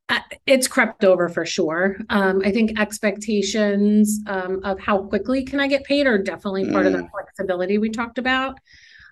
Uh, 0.08 0.20
it's 0.46 0.68
crept 0.68 1.04
over 1.04 1.30
for 1.30 1.46
sure. 1.46 1.98
Um, 2.10 2.41
I 2.46 2.52
think 2.52 2.80
expectations 2.80 4.20
um, 4.28 4.62
of 4.63 4.80
how 4.80 5.00
quickly 5.00 5.44
can 5.44 5.60
I 5.60 5.68
get 5.68 5.84
paid 5.84 6.06
are 6.06 6.22
definitely 6.22 6.70
part 6.70 6.86
mm. 6.86 6.88
of 6.88 6.94
the 6.94 7.10
flexibility 7.10 7.80
we 7.80 7.89
talked 7.89 8.20
about. 8.20 8.60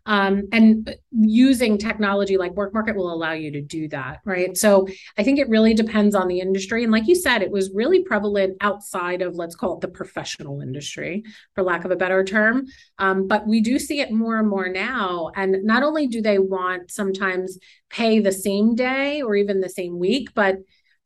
Um, 0.06 0.50
and 0.52 0.94
using 1.12 1.78
technology 1.78 2.38
like 2.38 2.52
Work 2.54 2.74
Market 2.74 2.96
will 2.96 3.14
allow 3.14 3.32
you 3.32 3.52
to 3.52 3.62
do 3.62 3.88
that, 3.90 4.20
right? 4.26 4.58
So 4.58 4.88
I 5.18 5.24
think 5.24 5.40
it 5.40 5.48
really 5.48 5.74
depends 5.74 6.14
on 6.14 6.28
the 6.28 6.42
industry. 6.42 6.84
And 6.84 6.92
like 6.92 7.08
you 7.08 7.16
said, 7.16 7.42
it 7.42 7.52
was 7.52 7.72
really 7.74 8.04
prevalent 8.04 8.58
outside 8.60 9.22
of, 9.22 9.36
let's 9.36 9.56
call 9.56 9.76
it 9.76 9.82
the 9.82 9.88
professional 9.88 10.60
industry, 10.60 11.24
for 11.56 11.64
lack 11.64 11.86
of 11.86 11.92
a 11.92 11.96
better 11.96 12.24
term. 12.24 12.66
Um, 12.98 13.28
but 13.28 13.48
we 13.48 13.62
do 13.62 13.80
see 13.80 14.02
it 14.02 14.12
more 14.12 14.38
and 14.38 14.50
more 14.50 14.68
now. 14.68 15.32
And 15.36 15.64
not 15.64 15.84
only 15.84 16.08
do 16.08 16.22
they 16.22 16.38
want 16.38 16.92
sometimes 16.92 17.58
pay 17.90 18.20
the 18.20 18.32
same 18.34 18.76
day 18.76 19.22
or 19.22 19.36
even 19.36 19.62
the 19.62 19.70
same 19.70 20.00
week, 20.00 20.34
but 20.34 20.58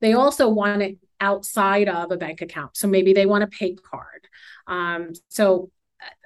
they 0.02 0.14
also 0.14 0.50
want 0.50 0.82
it 0.82 0.98
outside 1.20 1.88
of 1.88 2.12
a 2.12 2.18
bank 2.18 2.42
account. 2.42 2.76
So 2.78 2.88
maybe 2.88 3.14
they 3.14 3.26
want 3.26 3.44
a 3.44 3.48
pay 3.48 3.76
card. 3.76 4.28
Um, 4.66 5.14
so 5.30 5.70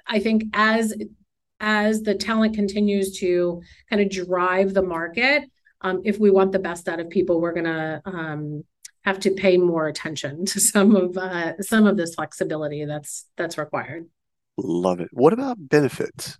I 0.06 0.20
think 0.20 0.44
as 0.52 0.94
as 1.62 2.02
the 2.02 2.14
talent 2.14 2.54
continues 2.54 3.18
to 3.20 3.62
kind 3.88 4.02
of 4.02 4.10
drive 4.10 4.74
the 4.74 4.82
market, 4.82 5.44
um, 5.80 6.02
if 6.04 6.18
we 6.18 6.30
want 6.30 6.52
the 6.52 6.58
best 6.58 6.88
out 6.88 7.00
of 7.00 7.08
people, 7.08 7.40
we're 7.40 7.54
going 7.54 7.64
to 7.64 8.02
um, 8.04 8.64
have 9.04 9.20
to 9.20 9.30
pay 9.30 9.56
more 9.56 9.86
attention 9.86 10.44
to 10.46 10.60
some 10.60 10.94
of 10.94 11.16
uh, 11.16 11.60
some 11.62 11.86
of 11.86 11.96
this 11.96 12.16
flexibility 12.16 12.84
that's 12.84 13.26
that's 13.36 13.56
required. 13.56 14.06
Love 14.58 15.00
it. 15.00 15.08
What 15.12 15.32
about 15.32 15.56
benefits? 15.58 16.38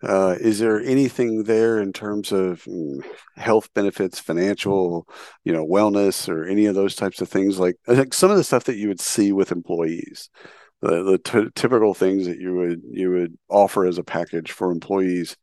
Uh, 0.00 0.36
is 0.38 0.60
there 0.60 0.80
anything 0.80 1.42
there 1.42 1.80
in 1.80 1.92
terms 1.92 2.30
of 2.30 2.62
mm, 2.64 3.04
health 3.36 3.68
benefits, 3.74 4.20
financial, 4.20 5.08
you 5.42 5.52
know, 5.52 5.66
wellness, 5.66 6.28
or 6.28 6.44
any 6.44 6.66
of 6.66 6.74
those 6.74 6.94
types 6.94 7.20
of 7.20 7.28
things? 7.28 7.58
Like, 7.58 7.76
like 7.86 8.14
some 8.14 8.30
of 8.30 8.36
the 8.36 8.44
stuff 8.44 8.64
that 8.64 8.76
you 8.76 8.88
would 8.88 9.00
see 9.00 9.32
with 9.32 9.50
employees 9.50 10.30
the, 10.80 11.02
the 11.02 11.18
t- 11.18 11.50
typical 11.54 11.94
things 11.94 12.26
that 12.26 12.38
you 12.38 12.54
would 12.54 12.82
you 12.90 13.10
would 13.10 13.38
offer 13.48 13.86
as 13.86 13.98
a 13.98 14.04
package 14.04 14.52
for 14.52 14.70
employees. 14.70 15.36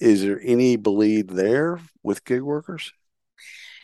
Is 0.00 0.22
there 0.22 0.40
any 0.42 0.76
bleed 0.76 1.30
there 1.30 1.80
with 2.02 2.24
gig 2.24 2.42
workers? 2.42 2.92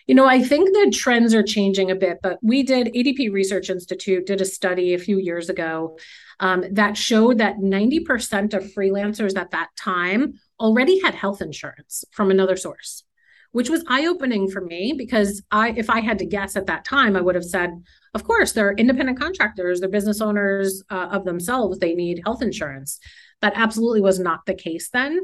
You 0.06 0.14
know, 0.14 0.26
I 0.26 0.42
think 0.42 0.70
the 0.70 0.90
trends 0.90 1.34
are 1.34 1.42
changing 1.42 1.90
a 1.90 1.94
bit, 1.94 2.18
but 2.22 2.38
we 2.42 2.62
did 2.62 2.88
ADP 2.88 3.32
Research 3.32 3.70
Institute 3.70 4.26
did 4.26 4.40
a 4.40 4.44
study 4.44 4.94
a 4.94 4.98
few 4.98 5.18
years 5.18 5.48
ago 5.48 5.98
um, 6.40 6.64
that 6.72 6.96
showed 6.96 7.38
that 7.38 7.58
90% 7.58 8.54
of 8.54 8.64
freelancers 8.72 9.36
at 9.36 9.52
that 9.52 9.68
time 9.76 10.34
already 10.58 11.00
had 11.00 11.14
health 11.14 11.40
insurance 11.40 12.04
from 12.10 12.30
another 12.30 12.56
source 12.56 13.04
which 13.52 13.70
was 13.70 13.84
eye-opening 13.88 14.48
for 14.48 14.60
me 14.60 14.94
because 14.96 15.42
I 15.50 15.70
if 15.70 15.90
I 15.90 16.00
had 16.00 16.18
to 16.20 16.26
guess 16.26 16.56
at 16.56 16.66
that 16.66 16.84
time, 16.84 17.16
I 17.16 17.20
would 17.20 17.34
have 17.34 17.44
said, 17.44 17.70
of 18.14 18.24
course, 18.24 18.52
they're 18.52 18.72
independent 18.72 19.18
contractors, 19.18 19.80
they're 19.80 19.88
business 19.88 20.20
owners 20.20 20.82
uh, 20.90 21.08
of 21.12 21.24
themselves, 21.24 21.78
they 21.78 21.94
need 21.94 22.22
health 22.24 22.42
insurance. 22.42 22.98
That 23.42 23.54
absolutely 23.56 24.02
was 24.02 24.18
not 24.18 24.44
the 24.44 24.52
case 24.52 24.90
then. 24.92 25.18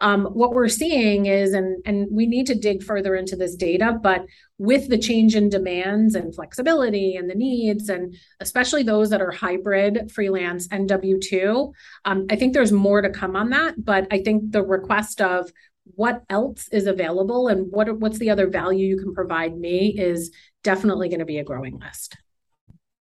Um, 0.00 0.24
what 0.24 0.54
we're 0.54 0.66
seeing 0.66 1.26
is, 1.26 1.52
and 1.52 1.80
and 1.86 2.08
we 2.10 2.26
need 2.26 2.48
to 2.48 2.56
dig 2.56 2.82
further 2.82 3.14
into 3.14 3.36
this 3.36 3.54
data, 3.54 3.96
but 4.02 4.26
with 4.58 4.88
the 4.88 4.98
change 4.98 5.36
in 5.36 5.48
demands 5.48 6.16
and 6.16 6.34
flexibility 6.34 7.14
and 7.14 7.30
the 7.30 7.36
needs, 7.36 7.88
and 7.88 8.16
especially 8.40 8.82
those 8.82 9.10
that 9.10 9.22
are 9.22 9.30
hybrid, 9.30 10.10
freelance, 10.12 10.66
and 10.72 10.88
W 10.88 11.20
two, 11.20 11.72
um, 12.04 12.26
I 12.28 12.34
think 12.34 12.54
there's 12.54 12.72
more 12.72 13.02
to 13.02 13.10
come 13.10 13.36
on 13.36 13.50
that. 13.50 13.84
But 13.84 14.08
I 14.10 14.20
think 14.20 14.50
the 14.50 14.64
request 14.64 15.20
of 15.20 15.52
what 15.96 16.22
else 16.28 16.68
is 16.72 16.86
available 16.86 17.48
and 17.48 17.70
what 17.70 17.98
what's 17.98 18.18
the 18.18 18.30
other 18.30 18.48
value 18.48 18.86
you 18.86 18.98
can 18.98 19.14
provide 19.14 19.56
me 19.56 19.94
is 19.98 20.30
definitely 20.62 21.08
going 21.08 21.20
to 21.20 21.24
be 21.24 21.38
a 21.38 21.44
growing 21.44 21.78
list. 21.78 22.16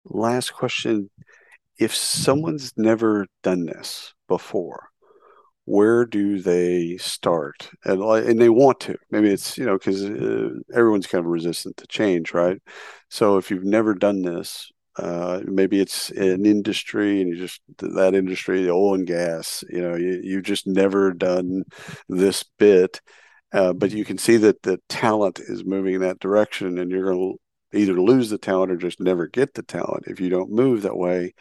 Last 0.05 0.51
question. 0.53 1.09
If 1.77 1.93
someone's 1.93 2.71
never 2.77 3.27
done 3.43 3.65
this 3.65 4.13
before, 4.27 4.89
where 5.65 6.05
do 6.05 6.39
they 6.39 6.97
start? 6.97 7.69
And, 7.83 8.01
and 8.01 8.39
they 8.39 8.49
want 8.49 8.79
to. 8.81 8.97
Maybe 9.11 9.29
it's, 9.29 9.57
you 9.57 9.65
know, 9.65 9.77
because 9.77 10.03
uh, 10.05 10.49
everyone's 10.73 11.07
kind 11.07 11.25
of 11.25 11.29
resistant 11.29 11.75
to 11.77 11.87
change, 11.87 12.33
right? 12.33 12.61
So 13.09 13.37
if 13.37 13.49
you've 13.51 13.65
never 13.65 13.93
done 13.93 14.21
this, 14.21 14.71
uh, 14.97 15.41
maybe 15.45 15.79
it's 15.79 16.09
an 16.11 16.45
industry 16.45 17.21
and 17.21 17.29
you 17.29 17.37
just 17.37 17.61
that 17.79 18.15
industry, 18.15 18.63
the 18.63 18.71
oil 18.71 18.95
and 18.95 19.07
gas, 19.07 19.63
you 19.69 19.81
know, 19.81 19.95
you, 19.95 20.21
you've 20.23 20.43
just 20.43 20.65
never 20.65 21.11
done 21.11 21.63
this 22.07 22.43
bit. 22.57 23.01
Uh, 23.51 23.73
but 23.73 23.91
you 23.91 24.03
can 24.03 24.17
see 24.17 24.37
that 24.37 24.61
the 24.63 24.79
talent 24.89 25.39
is 25.39 25.65
moving 25.65 25.95
in 25.95 26.01
that 26.01 26.19
direction 26.19 26.77
and 26.77 26.91
you're 26.91 27.11
going 27.11 27.37
to 27.71 27.77
either 27.77 27.99
lose 27.99 28.29
the 28.29 28.37
talent 28.37 28.71
or 28.71 28.77
just 28.77 28.99
never 28.99 29.27
get 29.27 29.53
the 29.53 29.63
talent 29.63 30.03
if 30.07 30.19
you 30.19 30.29
don't 30.29 30.51
move 30.51 30.81
that 30.81 30.97
way. 30.97 31.33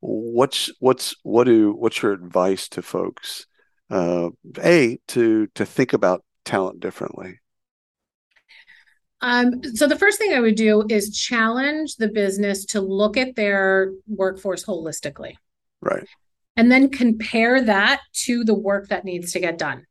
What's, 0.00 0.70
what's, 0.78 1.14
what 1.22 1.44
do, 1.44 1.72
what's 1.72 2.02
your 2.02 2.12
advice 2.12 2.68
to 2.70 2.82
folks? 2.82 3.46
Uh, 3.90 4.30
a, 4.62 4.98
to, 5.08 5.46
to 5.54 5.66
think 5.66 5.92
about 5.92 6.24
talent 6.44 6.80
differently. 6.80 7.40
Um, 9.20 9.62
so 9.74 9.88
the 9.88 9.98
first 9.98 10.18
thing 10.18 10.32
I 10.32 10.40
would 10.40 10.54
do 10.54 10.84
is 10.88 11.18
challenge 11.18 11.96
the 11.96 12.08
business 12.08 12.64
to 12.66 12.80
look 12.80 13.16
at 13.16 13.34
their 13.34 13.92
workforce 14.06 14.64
holistically. 14.64 15.34
Right. 15.80 16.06
And 16.56 16.70
then 16.70 16.88
compare 16.88 17.62
that 17.64 18.00
to 18.24 18.44
the 18.44 18.54
work 18.54 18.88
that 18.88 19.04
needs 19.04 19.32
to 19.32 19.40
get 19.40 19.58
done. 19.58 19.86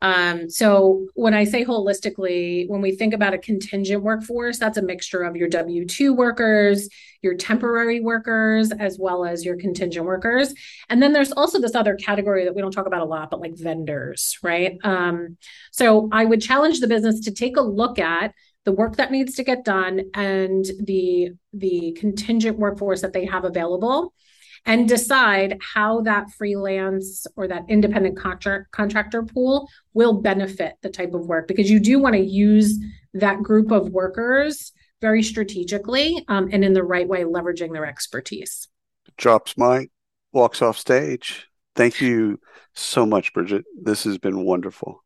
Um, 0.00 0.48
so 0.48 1.06
when 1.14 1.34
I 1.34 1.44
say 1.44 1.64
holistically, 1.64 2.68
when 2.68 2.80
we 2.80 2.94
think 2.94 3.14
about 3.14 3.34
a 3.34 3.38
contingent 3.38 4.02
workforce, 4.02 4.58
that's 4.58 4.78
a 4.78 4.82
mixture 4.82 5.22
of 5.22 5.34
your 5.34 5.48
W 5.48 5.86
2 5.86 6.14
workers, 6.14 6.88
your 7.22 7.34
temporary 7.34 8.00
workers, 8.00 8.70
as 8.70 8.96
well 8.98 9.24
as 9.24 9.44
your 9.44 9.56
contingent 9.56 10.06
workers. 10.06 10.54
And 10.88 11.02
then 11.02 11.12
there's 11.12 11.32
also 11.32 11.60
this 11.60 11.74
other 11.74 11.96
category 11.96 12.44
that 12.44 12.54
we 12.54 12.62
don't 12.62 12.70
talk 12.70 12.86
about 12.86 13.02
a 13.02 13.06
lot, 13.06 13.30
but 13.30 13.40
like 13.40 13.56
vendors, 13.56 14.38
right? 14.42 14.78
Um, 14.84 15.36
so 15.72 16.08
I 16.12 16.24
would 16.24 16.40
challenge 16.40 16.80
the 16.80 16.86
business 16.86 17.20
to 17.20 17.32
take 17.32 17.56
a 17.56 17.62
look 17.62 17.98
at 17.98 18.34
the 18.64 18.72
work 18.72 18.96
that 18.96 19.10
needs 19.10 19.34
to 19.36 19.44
get 19.44 19.64
done 19.64 20.02
and 20.14 20.64
the 20.80 21.30
the 21.54 21.96
contingent 21.98 22.58
workforce 22.58 23.00
that 23.00 23.14
they 23.14 23.24
have 23.24 23.44
available 23.44 24.12
and 24.68 24.86
decide 24.86 25.58
how 25.60 26.02
that 26.02 26.30
freelance 26.30 27.26
or 27.36 27.48
that 27.48 27.64
independent 27.68 28.18
contract, 28.18 28.70
contractor 28.70 29.22
pool 29.22 29.68
will 29.94 30.20
benefit 30.20 30.74
the 30.82 30.90
type 30.90 31.14
of 31.14 31.26
work 31.26 31.48
because 31.48 31.70
you 31.70 31.80
do 31.80 31.98
want 31.98 32.14
to 32.14 32.20
use 32.20 32.78
that 33.14 33.42
group 33.42 33.72
of 33.72 33.88
workers 33.88 34.72
very 35.00 35.22
strategically 35.22 36.22
um, 36.28 36.50
and 36.52 36.64
in 36.64 36.74
the 36.74 36.82
right 36.82 37.08
way, 37.08 37.22
leveraging 37.22 37.72
their 37.72 37.86
expertise. 37.86 38.68
Drops 39.16 39.56
mic, 39.56 39.90
walks 40.32 40.60
off 40.60 40.76
stage. 40.76 41.48
Thank 41.74 42.00
you 42.02 42.38
so 42.74 43.06
much, 43.06 43.32
Bridget. 43.32 43.64
This 43.80 44.04
has 44.04 44.18
been 44.18 44.44
wonderful. 44.44 45.02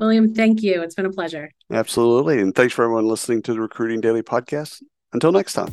William, 0.00 0.34
thank 0.34 0.60
you. 0.60 0.82
It's 0.82 0.96
been 0.96 1.06
a 1.06 1.12
pleasure. 1.12 1.52
Absolutely. 1.70 2.40
And 2.40 2.52
thanks 2.52 2.74
for 2.74 2.82
everyone 2.82 3.06
listening 3.06 3.42
to 3.42 3.54
the 3.54 3.60
Recruiting 3.60 4.00
Daily 4.00 4.22
podcast. 4.22 4.82
Until 5.12 5.30
next 5.30 5.52
time. 5.52 5.72